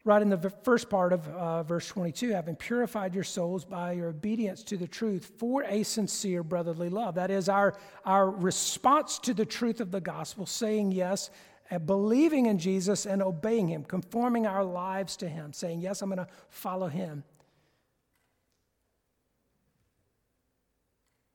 right 0.05 0.23
in 0.23 0.31
the 0.31 0.51
first 0.63 0.89
part 0.89 1.13
of 1.13 1.29
uh, 1.29 1.63
verse 1.63 1.87
22 1.89 2.31
having 2.31 2.57
purified 2.57 3.15
your 3.15 3.25
souls 3.25 3.65
by 3.65 3.93
your 3.93 4.09
obedience 4.09 4.63
to 4.65 4.77
the 4.77 4.89
truth 4.89 5.33
for 5.39 5.63
a 5.65 5.83
sincere 5.83 6.43
brotherly 6.43 6.89
love. 6.89 7.15
That 7.17 7.31
is 7.31 7.49
our, 7.49 7.75
our 8.05 8.31
response 8.31 9.19
to 9.21 9.35
the 9.35 9.45
truth 9.45 9.81
of 9.81 9.91
the 9.91 10.01
gospel, 10.01 10.47
saying 10.47 10.93
yes 10.93 11.31
and 11.71 11.87
believing 11.87 12.47
in 12.47 12.59
Jesus 12.59 13.07
and 13.07 13.23
obeying 13.23 13.69
Him, 13.69 13.85
conforming 13.85 14.47
our 14.47 14.65
lives 14.65 15.17
to 15.19 15.29
Him, 15.29 15.53
saying, 15.53 15.81
Yes, 15.81 16.03
I'm 16.03 16.09
going 16.09 16.19
to 16.19 16.29
follow 16.49 16.89
Him. 16.89 17.23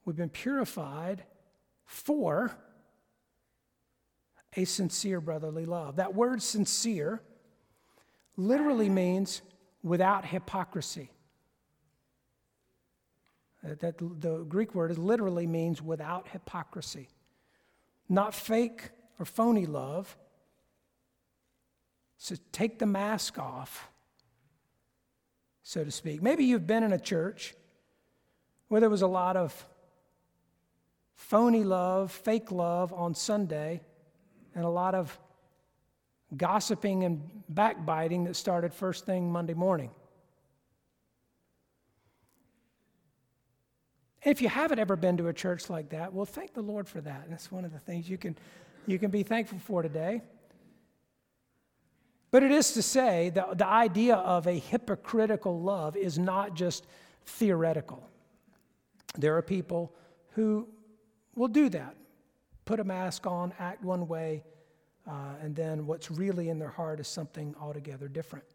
We've 0.04 0.16
been 0.16 0.30
purified 0.30 1.24
for 1.86 2.56
a 4.56 4.66
sincere 4.66 5.22
brotherly 5.22 5.66
love. 5.66 5.96
That 5.96 6.14
word 6.14 6.42
sincere 6.42 7.22
literally 8.38 8.90
means 8.90 9.42
without 9.84 10.26
hypocrisy. 10.26 11.10
Uh, 13.64 13.76
that 13.80 13.98
the 13.98 14.44
Greek 14.48 14.76
word 14.76 14.98
literally 14.98 15.48
means 15.48 15.82
without 15.82 16.28
hypocrisy. 16.28 17.10
Not 18.08 18.34
fake 18.34 18.90
or 19.20 19.26
phony 19.26 19.66
love, 19.66 20.18
so 22.18 22.36
take 22.52 22.80
the 22.80 22.86
mask 22.86 23.40
off, 23.40 23.90
so 25.64 25.84
to 25.84 25.92
speak. 25.92 26.22
Maybe 26.22 26.46
you've 26.46 26.68
been 26.68 26.84
in 26.84 26.94
a 26.94 27.00
church 27.00 27.56
where 28.68 28.82
there 28.82 28.90
was 28.90 29.02
a 29.02 29.08
lot 29.08 29.38
of 29.38 29.68
phony 31.16 31.64
love, 31.64 32.12
fake 32.12 32.52
love 32.52 32.94
on 32.94 33.16
Sunday, 33.16 33.82
and 34.54 34.64
a 34.66 34.70
lot 34.70 34.96
of 34.96 35.18
gossiping 36.36 37.04
and 37.04 37.22
backbiting 37.50 38.24
that 38.26 38.36
started 38.36 38.74
first 38.74 39.06
thing 39.06 39.32
Monday 39.32 39.54
morning. 39.54 39.92
If 44.24 44.42
you 44.42 44.50
haven't 44.50 44.80
ever 44.80 44.96
been 44.96 45.18
to 45.18 45.28
a 45.28 45.34
church 45.34 45.70
like 45.70 45.90
that, 45.90 46.12
well, 46.12 46.26
thank 46.26 46.54
the 46.54 46.62
Lord 46.62 46.88
for 46.88 47.00
that. 47.02 47.30
That's 47.30 47.52
one 47.52 47.64
of 47.64 47.72
the 47.72 47.80
things 47.80 48.10
you 48.10 48.18
can, 48.18 48.36
you 48.88 48.98
can 48.98 49.12
be 49.12 49.22
thankful 49.22 49.60
for 49.60 49.84
today. 49.84 50.22
But 52.32 52.42
it 52.42 52.52
is 52.52 52.74
to 52.74 52.82
say 52.82 53.30
that 53.36 53.60
the 53.60 53.68
idea 53.68 54.16
of 54.16 54.48
a 54.48 54.58
hypocritical 54.58 55.62
love 55.62 55.96
is 55.96 56.18
not 56.18 56.56
just 56.56 56.88
theoretical. 57.26 58.10
There 59.18 59.38
are 59.38 59.44
people 59.44 59.94
who 60.32 60.68
will 61.36 61.48
do 61.48 61.70
that 61.70 61.96
put 62.66 62.80
a 62.80 62.84
mask 62.84 63.28
on, 63.28 63.54
act 63.60 63.84
one 63.84 64.08
way, 64.08 64.44
uh, 65.08 65.36
and 65.42 65.56
then 65.56 65.86
what's 65.86 66.10
really 66.10 66.50
in 66.50 66.60
their 66.60 66.70
heart 66.70 67.00
is 67.00 67.08
something 67.08 67.56
altogether 67.60 68.08
different. 68.08 68.46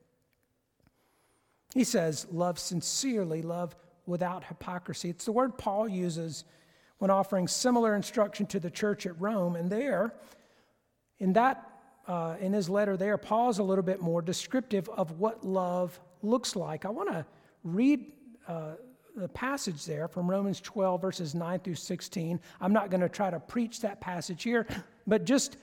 He 1.74 1.84
says, 1.84 2.26
Love 2.30 2.58
sincerely, 2.58 3.42
love 3.42 3.76
without 4.06 4.44
hypocrisy. 4.44 5.10
It's 5.10 5.24
the 5.24 5.32
word 5.32 5.56
Paul 5.56 5.88
uses 5.88 6.44
when 6.98 7.10
offering 7.10 7.46
similar 7.48 7.94
instruction 7.94 8.46
to 8.46 8.60
the 8.60 8.70
church 8.70 9.06
at 9.06 9.18
Rome. 9.20 9.56
And 9.56 9.70
there, 9.70 10.12
in 11.18 11.32
that 11.34 11.66
uh, 12.08 12.36
in 12.40 12.52
his 12.52 12.68
letter 12.68 12.96
there, 12.96 13.16
Paul's 13.16 13.58
a 13.58 13.62
little 13.62 13.84
bit 13.84 14.00
more 14.00 14.20
descriptive 14.20 14.88
of 14.88 15.20
what 15.20 15.46
love 15.46 15.98
looks 16.22 16.56
like. 16.56 16.84
I 16.84 16.88
want 16.88 17.10
to 17.10 17.24
read 17.62 18.06
uh, 18.48 18.72
the 19.14 19.28
passage 19.28 19.84
there 19.84 20.08
from 20.08 20.28
Romans 20.28 20.60
12, 20.60 21.00
verses 21.00 21.34
9 21.34 21.60
through 21.60 21.74
16. 21.76 22.40
I'm 22.60 22.72
not 22.72 22.90
going 22.90 23.00
to 23.00 23.08
try 23.08 23.30
to 23.30 23.38
preach 23.38 23.80
that 23.82 24.00
passage 24.00 24.42
here, 24.42 24.66
but 25.06 25.24
just 25.24 25.56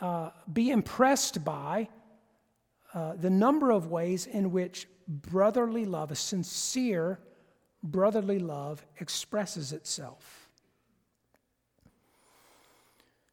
uh, 0.00 0.30
be 0.52 0.70
impressed 0.70 1.44
by 1.44 1.88
uh, 2.94 3.14
the 3.20 3.30
number 3.30 3.70
of 3.70 3.88
ways 3.88 4.26
in 4.26 4.50
which 4.50 4.88
brotherly 5.06 5.84
love, 5.84 6.10
a 6.10 6.14
sincere 6.14 7.18
brotherly 7.82 8.38
love, 8.38 8.84
expresses 8.98 9.72
itself. 9.72 10.48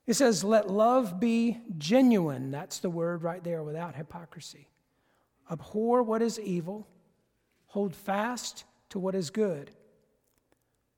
It 0.05 0.13
says, 0.13 0.43
let 0.43 0.69
love 0.69 1.19
be 1.19 1.57
genuine. 1.77 2.51
That's 2.51 2.79
the 2.79 2.89
word 2.89 3.23
right 3.23 3.43
there 3.43 3.63
without 3.63 3.95
hypocrisy. 3.95 4.69
Abhor 5.51 6.03
what 6.03 6.21
is 6.21 6.39
evil, 6.39 6.87
hold 7.67 7.95
fast 7.95 8.65
to 8.89 8.99
what 8.99 9.15
is 9.15 9.29
good. 9.29 9.71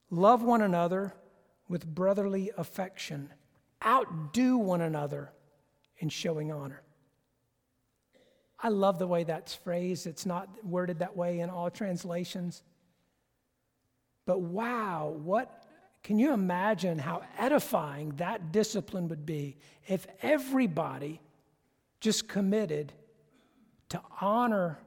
Love 0.10 0.44
one 0.44 0.62
another 0.62 1.14
with 1.68 1.86
brotherly 1.86 2.52
affection. 2.58 3.30
Outdo 3.86 4.58
one 4.58 4.82
another 4.82 5.32
in 6.00 6.10
showing 6.10 6.52
honor. 6.52 6.82
I 8.60 8.70
love 8.70 8.98
the 8.98 9.08
way 9.08 9.24
that's 9.24 9.54
phrased. 9.54 10.08
It's 10.08 10.26
not 10.26 10.50
worded 10.64 11.00
that 11.00 11.16
way 11.16 11.40
in 11.40 11.50
all 11.50 11.70
translations. 11.70 12.64
But 14.26 14.42
wow, 14.42 15.16
what 15.24 15.64
can 16.04 16.20
you 16.20 16.34
imagine 16.34 16.98
how 16.98 17.24
edifying 17.38 18.10
that 18.18 18.52
discipline 18.52 19.08
would 19.10 19.26
be 19.26 19.58
if 19.88 20.08
everybody 20.22 21.22
just 22.00 22.28
committed 22.28 22.94
to 23.90 24.02
honor 24.22 24.80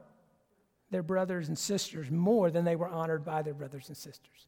their 0.89 1.03
brothers 1.03 1.47
and 1.47 1.57
sisters 1.57 2.11
more 2.11 2.51
than 2.51 2.65
they 2.65 2.75
were 2.75 2.87
honored 2.87 3.23
by 3.23 3.41
their 3.41 3.53
brothers 3.53 3.87
and 3.87 3.97
sisters? 3.97 4.47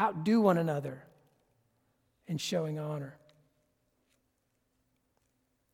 Outdo 0.00 0.40
one 0.40 0.58
another 0.58 1.02
in 2.26 2.38
showing 2.38 2.78
honor. 2.78 3.16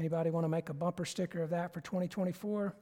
Anybody 0.00 0.30
want 0.30 0.44
to 0.44 0.48
make 0.48 0.70
a 0.70 0.72
bumper 0.72 1.04
sticker 1.04 1.42
of 1.42 1.50
that 1.50 1.74
for 1.74 1.82
2024? 1.82 2.74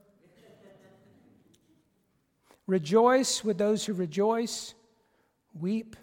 rejoice 2.69 3.43
with 3.43 3.59
those 3.59 3.85
who 3.85 3.93
rejoice. 3.93 4.75
Weep 5.59 5.97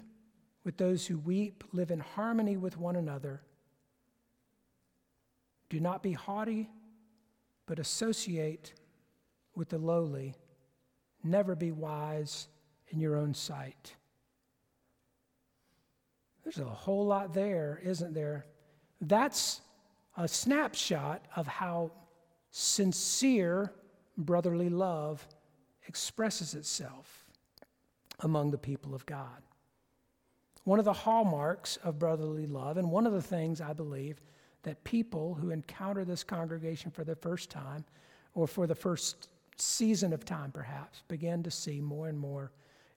with 0.62 0.76
those 0.76 1.06
who 1.06 1.16
weep, 1.16 1.64
live 1.72 1.90
in 1.90 2.00
harmony 2.00 2.58
with 2.58 2.76
one 2.76 2.96
another. 2.96 3.40
Do 5.70 5.80
not 5.80 6.02
be 6.02 6.12
haughty, 6.12 6.68
but 7.64 7.78
associate 7.78 8.74
with 9.54 9.70
the 9.70 9.78
lowly. 9.78 10.34
Never 11.24 11.56
be 11.56 11.72
wise 11.72 12.48
in 12.88 13.00
your 13.00 13.16
own 13.16 13.32
sight. 13.32 13.94
There's 16.44 16.58
a 16.58 16.64
whole 16.64 17.06
lot 17.06 17.32
there, 17.32 17.80
isn't 17.82 18.12
there? 18.12 18.44
That's 19.00 19.62
a 20.16 20.26
snapshot 20.26 21.24
of 21.36 21.46
how 21.46 21.92
sincere 22.50 23.72
brotherly 24.16 24.68
love 24.68 25.26
expresses 25.86 26.54
itself 26.54 27.26
among 28.20 28.50
the 28.50 28.58
people 28.58 28.94
of 28.94 29.04
God 29.06 29.42
one 30.66 30.80
of 30.80 30.84
the 30.84 30.92
hallmarks 30.92 31.76
of 31.84 32.00
brotherly 32.00 32.44
love, 32.44 32.76
and 32.76 32.90
one 32.90 33.06
of 33.06 33.12
the 33.12 33.22
things 33.22 33.60
I 33.60 33.72
believe 33.72 34.20
that 34.64 34.82
people 34.82 35.32
who 35.34 35.50
encounter 35.50 36.04
this 36.04 36.24
congregation 36.24 36.90
for 36.90 37.04
the 37.04 37.14
first 37.14 37.50
time, 37.50 37.84
or 38.34 38.48
for 38.48 38.66
the 38.66 38.74
first 38.74 39.28
season 39.56 40.12
of 40.12 40.24
time 40.24 40.50
perhaps, 40.50 41.04
begin 41.06 41.44
to 41.44 41.52
see 41.52 41.80
more 41.80 42.08
and 42.08 42.18
more 42.18 42.50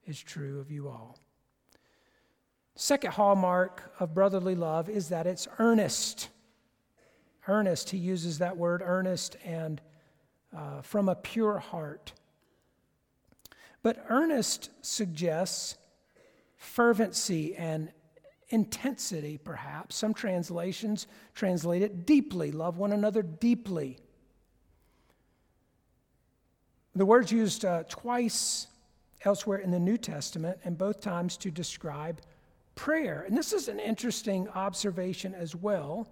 is 0.08 0.20
true 0.20 0.60
of 0.60 0.72
you 0.72 0.88
all. 0.88 1.20
Second 2.76 3.14
hallmark 3.14 3.94
of 4.00 4.16
brotherly 4.16 4.56
love 4.56 4.90
is 4.90 5.10
that 5.10 5.28
it's 5.28 5.48
earnest. 5.60 6.30
Earnest, 7.48 7.90
he 7.90 7.98
uses 7.98 8.40
that 8.40 8.58
word 8.58 8.82
earnest 8.84 9.38
and 9.44 9.82
uh, 10.56 10.82
from 10.82 11.10
a 11.10 11.16
pure 11.16 11.60
heart. 11.60 12.14
But 13.82 14.06
earnest 14.10 14.70
suggests 14.82 15.78
fervency 16.58 17.56
and 17.56 17.92
intensity, 18.50 19.38
perhaps. 19.38 19.96
Some 19.96 20.14
translations 20.14 21.08
translate 21.34 21.82
it 21.82 22.06
deeply, 22.06 22.52
love 22.52 22.78
one 22.78 22.92
another 22.92 23.22
deeply. 23.22 23.98
The 26.96 27.06
word's 27.06 27.32
used 27.32 27.64
uh, 27.64 27.84
twice 27.88 28.68
elsewhere 29.24 29.60
in 29.60 29.72
the 29.72 29.80
New 29.80 29.98
Testament, 29.98 30.60
and 30.64 30.78
both 30.78 31.02
times 31.02 31.38
to 31.38 31.52
describe 31.52 32.22
prayer. 32.76 33.24
And 33.28 33.38
this 33.38 33.54
is 33.54 33.68
an 33.68 33.80
interesting 33.80 34.50
observation 34.50 35.36
as 35.36 35.56
well 35.56 36.08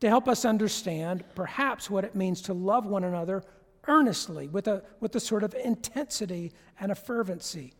to 0.00 0.08
help 0.08 0.28
us 0.28 0.44
understand 0.44 1.24
perhaps 1.34 1.90
what 1.90 2.04
it 2.04 2.14
means 2.14 2.42
to 2.42 2.54
love 2.54 2.86
one 2.86 3.04
another 3.04 3.42
earnestly 3.86 4.48
with 4.48 4.68
a, 4.68 4.82
with 5.00 5.14
a 5.16 5.20
sort 5.20 5.42
of 5.42 5.54
intensity 5.54 6.52
and 6.78 6.92
a 6.92 6.94
fervency. 6.94 7.72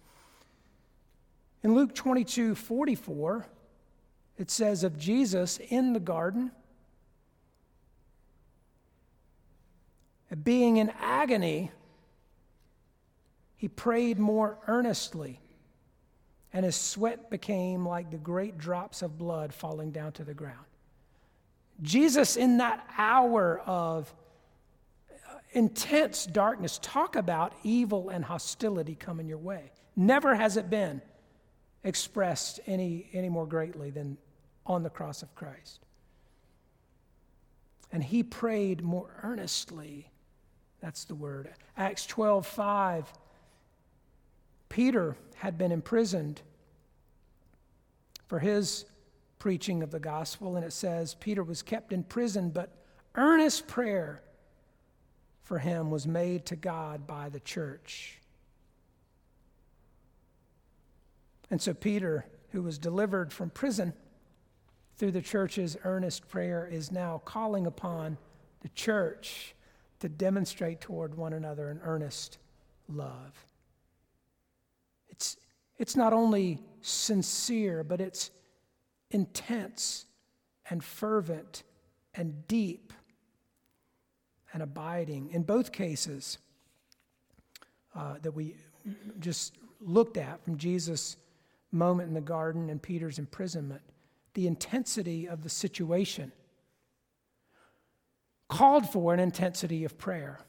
In 1.62 1.74
Luke 1.74 1.94
22 1.94 2.54
44, 2.54 3.46
it 4.38 4.50
says 4.50 4.84
of 4.84 4.98
Jesus 4.98 5.58
in 5.58 5.92
the 5.92 6.00
garden, 6.00 6.52
being 10.44 10.76
in 10.76 10.92
agony, 11.00 11.70
he 13.56 13.68
prayed 13.68 14.18
more 14.18 14.58
earnestly, 14.68 15.40
and 16.52 16.64
his 16.64 16.76
sweat 16.76 17.28
became 17.30 17.86
like 17.86 18.10
the 18.10 18.18
great 18.18 18.56
drops 18.56 19.02
of 19.02 19.18
blood 19.18 19.52
falling 19.52 19.90
down 19.90 20.12
to 20.12 20.24
the 20.24 20.34
ground. 20.34 20.67
Jesus, 21.82 22.36
in 22.36 22.58
that 22.58 22.86
hour 22.96 23.60
of 23.60 24.12
intense 25.52 26.26
darkness, 26.26 26.78
talk 26.82 27.16
about 27.16 27.54
evil 27.62 28.10
and 28.10 28.24
hostility 28.24 28.94
coming 28.94 29.28
your 29.28 29.38
way. 29.38 29.70
Never 29.96 30.34
has 30.34 30.56
it 30.56 30.70
been 30.70 31.00
expressed 31.84 32.60
any, 32.66 33.08
any 33.12 33.28
more 33.28 33.46
greatly 33.46 33.90
than 33.90 34.18
on 34.66 34.82
the 34.82 34.90
cross 34.90 35.22
of 35.22 35.34
Christ. 35.34 35.80
And 37.90 38.02
he 38.02 38.22
prayed 38.22 38.82
more 38.82 39.08
earnestly. 39.22 40.10
That's 40.80 41.04
the 41.04 41.14
word. 41.14 41.50
Acts 41.76 42.06
12 42.06 42.46
5. 42.46 43.12
Peter 44.68 45.16
had 45.36 45.56
been 45.56 45.72
imprisoned 45.72 46.42
for 48.26 48.38
his 48.38 48.84
preaching 49.38 49.82
of 49.82 49.90
the 49.90 50.00
gospel, 50.00 50.56
and 50.56 50.64
it 50.64 50.72
says 50.72 51.14
Peter 51.14 51.42
was 51.42 51.62
kept 51.62 51.92
in 51.92 52.02
prison, 52.02 52.50
but 52.50 52.72
earnest 53.14 53.66
prayer 53.66 54.22
for 55.42 55.58
him 55.58 55.90
was 55.90 56.06
made 56.06 56.44
to 56.46 56.56
God 56.56 57.06
by 57.06 57.28
the 57.28 57.40
church. 57.40 58.18
And 61.50 61.60
so 61.60 61.72
Peter, 61.72 62.26
who 62.50 62.62
was 62.62 62.78
delivered 62.78 63.32
from 63.32 63.50
prison 63.50 63.94
through 64.96 65.12
the 65.12 65.22
church's 65.22 65.76
earnest 65.84 66.28
prayer, 66.28 66.68
is 66.70 66.92
now 66.92 67.22
calling 67.24 67.66
upon 67.66 68.18
the 68.60 68.68
church 68.70 69.54
to 70.00 70.08
demonstrate 70.08 70.80
toward 70.80 71.16
one 71.16 71.32
another 71.32 71.70
an 71.70 71.80
earnest 71.82 72.38
love. 72.88 73.46
It's, 75.08 75.36
it's 75.78 75.96
not 75.96 76.12
only 76.12 76.60
sincere, 76.82 77.82
but 77.82 78.00
it's 78.00 78.30
intense 79.10 80.06
and 80.70 80.82
fervent 80.82 81.62
and 82.14 82.46
deep 82.46 82.92
and 84.52 84.62
abiding. 84.62 85.30
In 85.30 85.42
both 85.42 85.72
cases 85.72 86.38
uh, 87.94 88.16
that 88.22 88.32
we 88.32 88.56
just 89.20 89.56
looked 89.80 90.16
at 90.16 90.42
from 90.44 90.56
Jesus' 90.56 91.16
moment 91.70 92.08
in 92.08 92.14
the 92.14 92.20
garden 92.20 92.70
and 92.70 92.80
Peter's 92.80 93.18
imprisonment, 93.18 93.82
the 94.34 94.46
intensity 94.46 95.28
of 95.28 95.42
the 95.42 95.48
situation 95.48 96.32
called 98.48 98.88
for 98.88 99.12
an 99.12 99.20
intensity 99.20 99.84
of 99.84 99.98
prayer. 99.98 100.40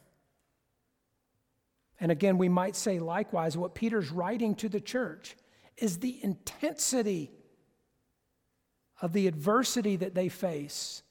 And 2.00 2.10
again, 2.10 2.38
we 2.38 2.48
might 2.48 2.74
say 2.74 2.98
likewise, 2.98 3.56
what 3.56 3.74
Peter's 3.74 4.10
writing 4.10 4.54
to 4.56 4.68
the 4.70 4.80
church 4.80 5.36
is 5.76 5.98
the 5.98 6.18
intensity 6.22 7.30
of 9.00 9.12
the 9.12 9.26
adversity 9.26 9.96
that 9.96 10.14
they 10.14 10.28
face 10.28 11.02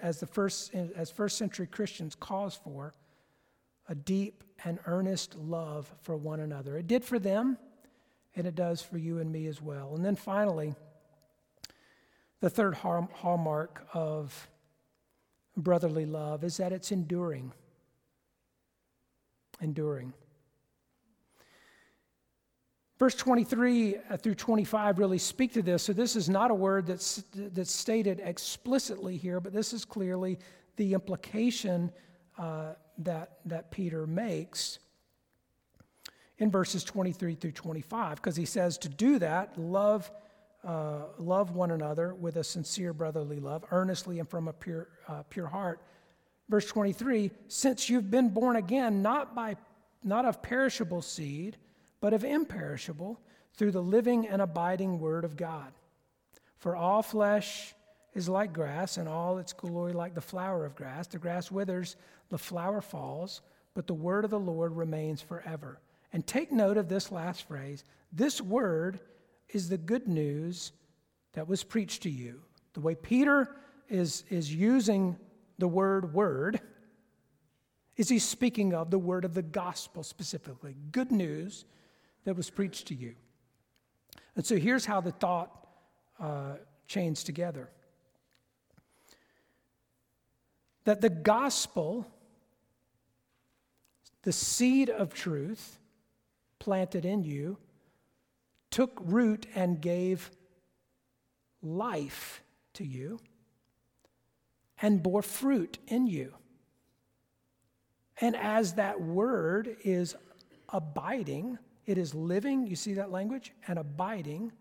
as 0.00 0.20
the 0.20 0.26
first 0.26 0.74
as 0.74 1.10
first 1.10 1.36
century 1.36 1.66
Christians 1.66 2.14
cause 2.14 2.58
for 2.62 2.94
a 3.88 3.94
deep 3.94 4.44
and 4.64 4.78
earnest 4.86 5.36
love 5.36 5.92
for 6.02 6.16
one 6.16 6.40
another. 6.40 6.76
It 6.78 6.86
did 6.86 7.04
for 7.04 7.18
them, 7.18 7.58
and 8.34 8.46
it 8.46 8.54
does 8.54 8.80
for 8.80 8.98
you 8.98 9.18
and 9.18 9.30
me 9.30 9.46
as 9.46 9.60
well. 9.60 9.94
And 9.94 10.04
then 10.04 10.16
finally, 10.16 10.74
the 12.40 12.50
third 12.50 12.74
hallmark 12.74 13.86
of 13.92 14.48
brotherly 15.56 16.06
love 16.06 16.44
is 16.44 16.56
that 16.56 16.72
it's 16.72 16.92
enduring. 16.92 17.52
Enduring. 19.60 20.14
Verse 22.98 23.14
23 23.16 23.96
uh, 23.96 24.16
through 24.16 24.36
25 24.36 24.98
really 24.98 25.18
speak 25.18 25.52
to 25.54 25.62
this. 25.62 25.82
So, 25.82 25.92
this 25.92 26.14
is 26.14 26.28
not 26.28 26.50
a 26.50 26.54
word 26.54 26.86
that's, 26.86 27.24
that's 27.34 27.72
stated 27.72 28.20
explicitly 28.24 29.16
here, 29.16 29.40
but 29.40 29.52
this 29.52 29.72
is 29.72 29.84
clearly 29.84 30.38
the 30.76 30.94
implication 30.94 31.92
uh, 32.38 32.74
that, 32.98 33.38
that 33.46 33.70
Peter 33.70 34.06
makes 34.06 34.78
in 36.38 36.50
verses 36.50 36.82
23 36.84 37.34
through 37.34 37.52
25, 37.52 38.16
because 38.16 38.36
he 38.36 38.44
says 38.44 38.76
to 38.78 38.88
do 38.88 39.18
that, 39.20 39.56
love, 39.58 40.10
uh, 40.64 41.02
love 41.18 41.52
one 41.52 41.70
another 41.70 42.14
with 42.14 42.36
a 42.36 42.44
sincere 42.44 42.92
brotherly 42.92 43.38
love, 43.38 43.64
earnestly 43.70 44.18
and 44.18 44.28
from 44.28 44.48
a 44.48 44.52
pure, 44.52 44.88
uh, 45.08 45.22
pure 45.30 45.46
heart. 45.46 45.80
Verse 46.48 46.66
23 46.66 47.30
since 47.48 47.88
you've 47.88 48.10
been 48.10 48.28
born 48.30 48.56
again, 48.56 49.02
not, 49.02 49.34
by, 49.34 49.56
not 50.02 50.24
of 50.24 50.42
perishable 50.42 51.02
seed, 51.02 51.56
but 52.04 52.12
of 52.12 52.22
imperishable, 52.22 53.18
through 53.54 53.70
the 53.70 53.82
living 53.82 54.28
and 54.28 54.42
abiding 54.42 54.98
Word 54.98 55.24
of 55.24 55.38
God. 55.38 55.72
For 56.58 56.76
all 56.76 57.02
flesh 57.02 57.74
is 58.12 58.28
like 58.28 58.52
grass, 58.52 58.98
and 58.98 59.08
all 59.08 59.38
its 59.38 59.54
glory 59.54 59.94
like 59.94 60.14
the 60.14 60.20
flower 60.20 60.66
of 60.66 60.76
grass. 60.76 61.06
The 61.06 61.16
grass 61.18 61.50
withers, 61.50 61.96
the 62.28 62.36
flower 62.36 62.82
falls, 62.82 63.40
but 63.72 63.86
the 63.86 63.94
word 63.94 64.26
of 64.26 64.30
the 64.30 64.38
Lord 64.38 64.76
remains 64.76 65.22
forever. 65.22 65.80
And 66.12 66.26
take 66.26 66.52
note 66.52 66.76
of 66.76 66.90
this 66.90 67.10
last 67.10 67.48
phrase 67.48 67.84
this 68.12 68.38
word 68.38 69.00
is 69.48 69.70
the 69.70 69.78
good 69.78 70.06
news 70.06 70.72
that 71.32 71.48
was 71.48 71.64
preached 71.64 72.02
to 72.02 72.10
you. 72.10 72.42
The 72.74 72.80
way 72.80 72.96
Peter 72.96 73.56
is, 73.88 74.24
is 74.28 74.54
using 74.54 75.16
the 75.56 75.68
word 75.68 76.12
word 76.12 76.60
is 77.96 78.10
he 78.10 78.18
speaking 78.18 78.74
of 78.74 78.90
the 78.90 78.98
word 78.98 79.24
of 79.24 79.32
the 79.32 79.40
gospel 79.40 80.02
specifically, 80.02 80.76
good 80.92 81.10
news 81.10 81.64
that 82.24 82.36
was 82.36 82.50
preached 82.50 82.88
to 82.88 82.94
you. 82.94 83.14
And 84.36 84.44
so 84.44 84.56
here's 84.56 84.84
how 84.84 85.00
the 85.00 85.12
thought 85.12 85.50
uh, 86.20 86.54
chains 86.86 87.24
together 87.24 87.70
that 90.84 91.00
the 91.00 91.08
gospel, 91.08 92.06
the 94.22 94.32
seed 94.32 94.90
of 94.90 95.14
truth 95.14 95.78
planted 96.58 97.06
in 97.06 97.24
you, 97.24 97.56
took 98.70 99.00
root 99.02 99.46
and 99.54 99.80
gave 99.80 100.30
life 101.62 102.42
to 102.74 102.84
you 102.84 103.18
and 104.82 105.02
bore 105.02 105.22
fruit 105.22 105.78
in 105.86 106.06
you. 106.06 106.34
And 108.20 108.36
as 108.36 108.74
that 108.74 109.00
word 109.00 109.76
is 109.84 110.14
abiding, 110.68 111.58
it 111.86 111.98
is 111.98 112.14
living, 112.14 112.66
you 112.66 112.76
see 112.76 112.94
that 112.94 113.10
language, 113.10 113.52
and 113.66 113.78
abiding. 113.78 114.52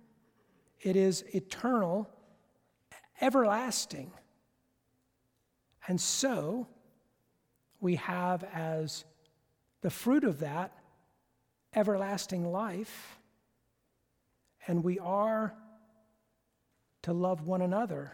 It 0.81 0.95
is 0.95 1.23
eternal, 1.33 2.09
everlasting. 3.21 4.11
And 5.87 5.99
so, 5.99 6.67
we 7.79 7.95
have 7.95 8.43
as 8.53 9.03
the 9.81 9.89
fruit 9.89 10.23
of 10.23 10.39
that 10.39 10.73
everlasting 11.75 12.51
life, 12.51 13.19
and 14.67 14.83
we 14.83 14.99
are 14.99 15.53
to 17.01 17.13
love 17.13 17.45
one 17.45 17.61
another 17.61 18.13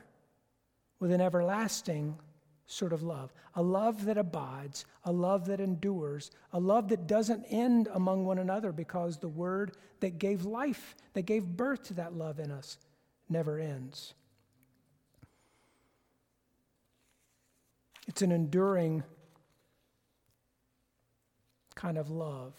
with 1.00 1.12
an 1.12 1.22
everlasting 1.22 2.18
sort 2.72 2.94
of 2.94 3.02
love 3.02 3.34
a 3.56 3.62
love 3.62 4.06
that 4.06 4.18
abides, 4.18 4.86
a 5.04 5.12
love 5.12 5.48
that 5.48 5.60
endures, 5.60 6.32
a 6.54 6.60
love 6.60 6.88
that 6.90 7.08
doesn't 7.08 7.44
end 7.50 7.90
among 7.94 8.26
one 8.26 8.38
another 8.38 8.72
because 8.72 9.18
the 9.18 9.28
word 9.28 9.72
that 10.00 10.20
gave 10.20 10.46
life, 10.46 10.96
that 11.14 11.24
gave 11.24 11.44
birth 11.46 11.84
to 11.84 11.94
that 11.96 12.14
love 12.14 12.40
in 12.40 12.52
us, 12.52 12.78
never 13.28 13.60
ends. 13.60 14.14
It's 18.08 18.22
an 18.22 18.32
enduring 18.32 19.04
kind 21.76 21.98
of 21.98 22.10
love. 22.10 22.54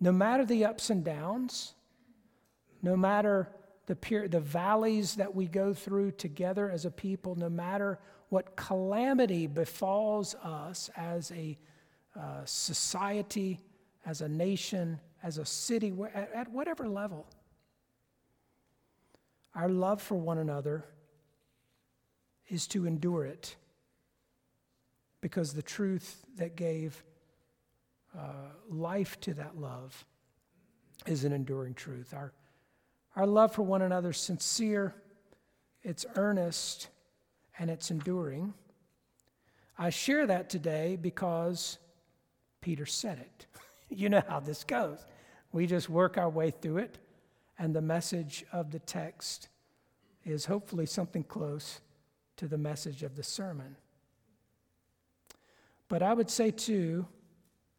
No 0.00 0.10
matter 0.10 0.44
the 0.44 0.64
ups 0.64 0.90
and 0.90 1.04
downs, 1.04 1.74
no 2.82 2.96
matter 2.96 3.50
the, 3.86 4.28
the 4.28 4.40
valleys 4.40 5.16
that 5.16 5.34
we 5.34 5.46
go 5.46 5.74
through 5.74 6.12
together 6.12 6.70
as 6.70 6.84
a 6.84 6.90
people, 6.90 7.34
no 7.34 7.48
matter 7.48 7.98
what 8.30 8.56
calamity 8.56 9.46
befalls 9.46 10.34
us 10.36 10.88
as 10.96 11.30
a 11.32 11.58
uh, 12.18 12.44
society, 12.44 13.60
as 14.06 14.20
a 14.20 14.28
nation, 14.28 14.98
as 15.22 15.38
a 15.38 15.44
city, 15.44 15.92
at, 16.14 16.32
at 16.32 16.48
whatever 16.48 16.88
level. 16.88 17.26
Our 19.54 19.68
love 19.68 20.00
for 20.00 20.14
one 20.14 20.38
another 20.38 20.84
is 22.48 22.66
to 22.68 22.86
endure 22.86 23.26
it 23.26 23.56
because 25.20 25.52
the 25.52 25.62
truth 25.62 26.24
that 26.36 26.56
gave 26.56 27.02
uh, 28.16 28.52
life 28.68 29.20
to 29.20 29.34
that 29.34 29.58
love 29.58 30.04
is 31.06 31.24
an 31.24 31.32
enduring 31.32 31.74
truth. 31.74 32.14
Our, 32.14 32.32
our 33.16 33.26
love 33.26 33.52
for 33.52 33.62
one 33.62 33.82
another 33.82 34.10
is 34.10 34.18
sincere, 34.18 34.94
it's 35.82 36.06
earnest, 36.14 36.88
and 37.58 37.70
it's 37.70 37.90
enduring. 37.90 38.54
I 39.78 39.90
share 39.90 40.26
that 40.26 40.50
today 40.50 40.96
because 41.00 41.78
Peter 42.60 42.86
said 42.86 43.18
it. 43.18 43.46
you 43.88 44.08
know 44.08 44.22
how 44.28 44.40
this 44.40 44.64
goes. 44.64 44.98
We 45.52 45.66
just 45.66 45.88
work 45.88 46.18
our 46.18 46.30
way 46.30 46.50
through 46.50 46.78
it, 46.78 46.98
and 47.58 47.74
the 47.74 47.82
message 47.82 48.44
of 48.52 48.70
the 48.70 48.78
text 48.78 49.48
is 50.24 50.46
hopefully 50.46 50.86
something 50.86 51.24
close 51.24 51.80
to 52.36 52.46
the 52.46 52.58
message 52.58 53.02
of 53.02 53.16
the 53.16 53.22
sermon. 53.22 53.76
But 55.88 56.02
I 56.02 56.14
would 56.14 56.30
say, 56.30 56.50
too, 56.50 57.06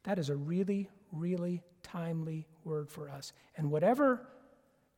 that 0.04 0.20
is 0.20 0.30
a 0.30 0.36
really, 0.36 0.90
really 1.12 1.64
timely 1.82 2.48
word 2.64 2.90
for 2.90 3.10
us. 3.10 3.32
And 3.56 3.72
whatever 3.72 4.28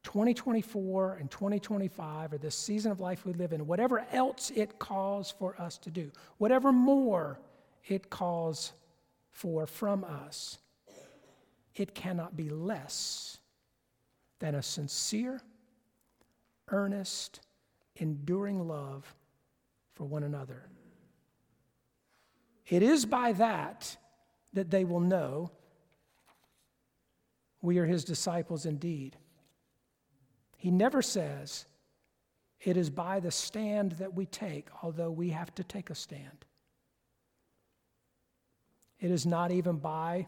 2024 0.04 1.16
and 1.16 1.32
2025 1.32 2.34
or 2.34 2.38
this 2.38 2.56
season 2.56 2.92
of 2.92 3.00
life 3.00 3.26
we 3.26 3.34
live 3.34 3.54
in, 3.54 3.66
whatever 3.66 4.06
else 4.12 4.52
it 4.56 4.78
calls 4.80 5.32
for 5.32 5.60
us 5.60 5.78
to 5.78 5.90
do, 5.90 6.12
whatever 6.38 6.72
more 6.72 7.40
it 7.88 8.10
calls 8.10 8.74
for 9.32 9.66
from 9.66 10.04
us, 10.04 10.60
it 11.76 11.96
cannot 11.96 12.38
be 12.38 12.50
less 12.50 13.40
than 14.40 14.56
a 14.56 14.62
sincere, 14.62 15.42
earnest, 16.70 17.40
enduring 17.96 18.68
love 18.68 19.16
for 19.94 20.06
one 20.06 20.24
another. 20.24 20.64
It 22.68 22.84
is 22.84 23.06
by 23.06 23.34
that 23.34 23.98
that 24.54 24.70
they 24.70 24.84
will 24.84 25.00
know 25.00 25.52
we 27.62 27.78
are 27.80 27.86
his 27.86 28.04
disciples 28.04 28.66
indeed. 28.66 29.18
He 30.64 30.72
never 30.72 31.02
says, 31.02 31.66
it 32.62 32.78
is 32.78 32.90
by 32.90 33.20
the 33.20 33.32
stand 33.32 33.92
that 33.94 34.14
we 34.14 34.26
take, 34.26 34.70
although 34.82 35.12
we 35.12 35.32
have 35.32 35.54
to 35.56 35.64
take 35.66 35.90
a 35.90 35.96
stand. 35.96 36.46
It 39.02 39.12
is 39.12 39.26
not 39.26 39.52
even 39.52 39.76
by 39.76 40.26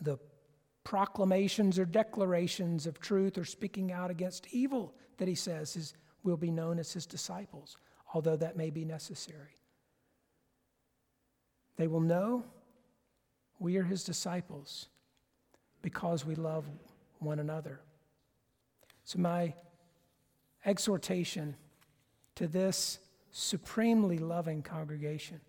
the 0.00 0.18
proclamations 0.84 1.78
or 1.78 1.84
declarations 1.84 2.86
of 2.86 2.98
truth 2.98 3.36
or 3.36 3.44
speaking 3.44 3.92
out 3.92 4.10
against 4.10 4.46
evil 4.52 4.94
that 5.18 5.28
he 5.28 5.34
says 5.34 5.76
is, 5.76 5.92
will 6.22 6.38
be 6.38 6.50
known 6.50 6.78
as 6.78 6.90
his 6.90 7.04
disciples, 7.04 7.76
although 8.14 8.36
that 8.36 8.56
may 8.56 8.70
be 8.70 8.86
necessary. 8.86 9.60
They 11.76 11.88
will 11.88 12.00
know 12.00 12.46
we 13.58 13.76
are 13.76 13.84
his 13.84 14.02
disciples 14.02 14.88
because 15.82 16.24
we 16.24 16.36
love 16.36 16.64
one 17.18 17.38
another. 17.38 17.80
So, 19.10 19.18
my 19.18 19.54
exhortation 20.64 21.56
to 22.36 22.46
this 22.46 23.00
supremely 23.32 24.18
loving 24.18 24.62
congregation 24.62 25.40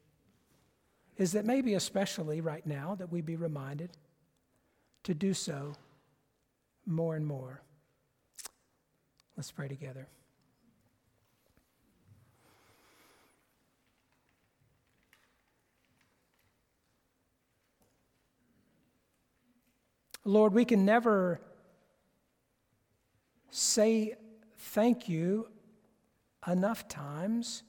is 1.18 1.34
that 1.34 1.46
maybe, 1.46 1.76
especially 1.76 2.42
right 2.42 2.66
now, 2.66 2.96
that 2.96 3.12
we 3.12 3.22
be 3.22 3.36
reminded 3.36 3.92
to 5.04 5.14
do 5.14 5.36
so 5.36 5.74
more 6.88 7.16
and 7.16 7.24
more. 7.24 7.62
Let's 9.38 9.52
pray 9.52 9.68
together. 9.68 10.08
Lord, 20.26 20.52
we 20.52 20.66
can 20.66 20.84
never 20.84 21.40
say 23.52 24.16
thank 24.58 25.08
you 25.08 25.48
enough 26.48 26.88
times 26.88 27.64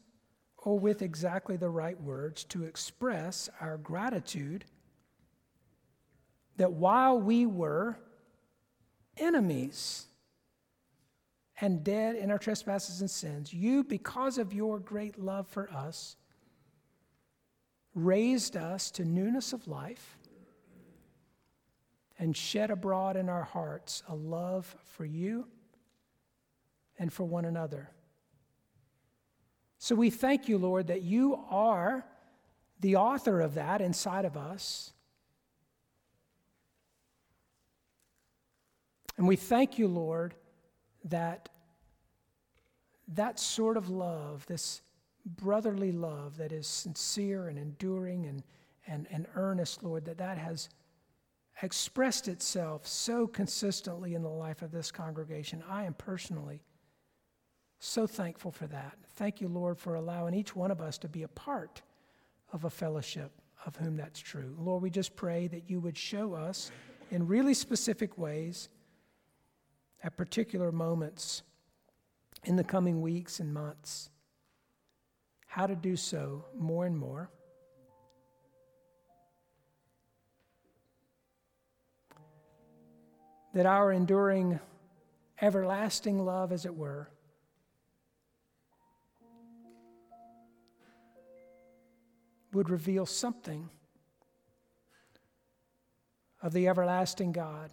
or 0.56 0.78
with 0.78 1.02
exactly 1.02 1.56
the 1.56 1.68
right 1.68 2.00
words 2.00 2.44
to 2.44 2.64
express 2.64 3.50
our 3.60 3.76
gratitude 3.76 4.64
that 6.56 6.72
while 6.72 7.18
we 7.18 7.44
were 7.44 7.98
enemies 9.16 10.06
and 11.60 11.82
dead 11.82 12.16
in 12.16 12.30
our 12.30 12.38
trespasses 12.38 13.00
and 13.00 13.10
sins, 13.10 13.52
you, 13.52 13.82
because 13.84 14.38
of 14.38 14.52
your 14.52 14.78
great 14.78 15.18
love 15.18 15.46
for 15.48 15.70
us, 15.70 16.16
raised 17.94 18.56
us 18.56 18.90
to 18.90 19.04
newness 19.04 19.52
of 19.52 19.66
life 19.66 20.16
and 22.18 22.36
shed 22.36 22.70
abroad 22.70 23.16
in 23.16 23.28
our 23.28 23.42
hearts 23.42 24.02
a 24.08 24.14
love 24.14 24.76
for 24.84 25.04
you 25.04 25.46
and 27.02 27.12
for 27.12 27.24
one 27.24 27.44
another. 27.44 27.90
So 29.78 29.96
we 29.96 30.08
thank 30.08 30.48
you, 30.48 30.56
Lord, 30.56 30.86
that 30.86 31.02
you 31.02 31.36
are 31.50 32.06
the 32.78 32.94
author 32.94 33.40
of 33.40 33.54
that 33.54 33.80
inside 33.80 34.24
of 34.24 34.36
us. 34.36 34.92
And 39.16 39.26
we 39.26 39.34
thank 39.34 39.80
you, 39.80 39.88
Lord, 39.88 40.34
that 41.06 41.48
that 43.08 43.40
sort 43.40 43.76
of 43.76 43.88
love, 43.88 44.46
this 44.46 44.80
brotherly 45.26 45.90
love 45.90 46.36
that 46.36 46.52
is 46.52 46.68
sincere 46.68 47.48
and 47.48 47.58
enduring 47.58 48.26
and, 48.26 48.44
and, 48.86 49.08
and 49.10 49.26
earnest, 49.34 49.82
Lord, 49.82 50.04
that 50.04 50.18
that 50.18 50.38
has 50.38 50.68
expressed 51.62 52.28
itself 52.28 52.86
so 52.86 53.26
consistently 53.26 54.14
in 54.14 54.22
the 54.22 54.28
life 54.28 54.62
of 54.62 54.70
this 54.70 54.92
congregation. 54.92 55.64
I 55.68 55.82
am 55.82 55.94
personally 55.94 56.62
so 57.84 58.06
thankful 58.06 58.52
for 58.52 58.68
that. 58.68 58.96
Thank 59.16 59.40
you, 59.40 59.48
Lord, 59.48 59.76
for 59.76 59.96
allowing 59.96 60.34
each 60.34 60.54
one 60.54 60.70
of 60.70 60.80
us 60.80 60.98
to 60.98 61.08
be 61.08 61.24
a 61.24 61.28
part 61.28 61.82
of 62.52 62.64
a 62.64 62.70
fellowship 62.70 63.32
of 63.66 63.74
whom 63.74 63.96
that's 63.96 64.20
true. 64.20 64.54
Lord, 64.56 64.82
we 64.82 64.90
just 64.90 65.16
pray 65.16 65.48
that 65.48 65.68
you 65.68 65.80
would 65.80 65.98
show 65.98 66.34
us 66.34 66.70
in 67.10 67.26
really 67.26 67.54
specific 67.54 68.16
ways 68.16 68.68
at 70.04 70.16
particular 70.16 70.70
moments 70.70 71.42
in 72.44 72.54
the 72.54 72.62
coming 72.62 73.02
weeks 73.02 73.40
and 73.40 73.52
months 73.52 74.10
how 75.46 75.66
to 75.66 75.74
do 75.74 75.96
so 75.96 76.44
more 76.56 76.86
and 76.86 76.96
more. 76.96 77.30
That 83.54 83.66
our 83.66 83.92
enduring, 83.92 84.60
everlasting 85.40 86.24
love, 86.24 86.52
as 86.52 86.64
it 86.64 86.74
were, 86.74 87.10
would 92.52 92.68
reveal 92.68 93.06
something 93.06 93.68
of 96.42 96.52
the 96.52 96.68
everlasting 96.68 97.32
God 97.32 97.70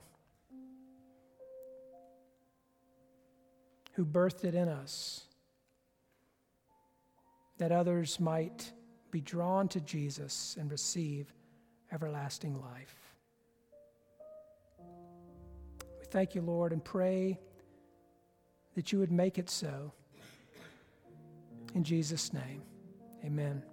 who 3.94 4.06
birthed 4.06 4.46
it 4.46 4.56
in 4.56 4.70
us, 4.70 5.26
that 7.58 7.72
others 7.72 8.20
might 8.20 8.72
be 9.12 9.20
drawn 9.20 9.68
to 9.68 9.82
Jesus 9.82 10.56
and 10.60 10.72
receive 10.72 11.34
everlasting 11.92 12.62
life. 12.62 12.96
We 16.00 16.06
thank 16.10 16.36
you, 16.36 16.42
Lord, 16.42 16.72
and 16.72 16.84
pray 16.84 17.40
that 18.76 18.92
you 18.92 19.00
would 19.00 19.12
make 19.12 19.38
it 19.38 19.50
so. 19.50 19.92
In 21.74 21.84
Jesus' 21.84 22.32
name, 22.32 22.62
Amen. 23.26 23.70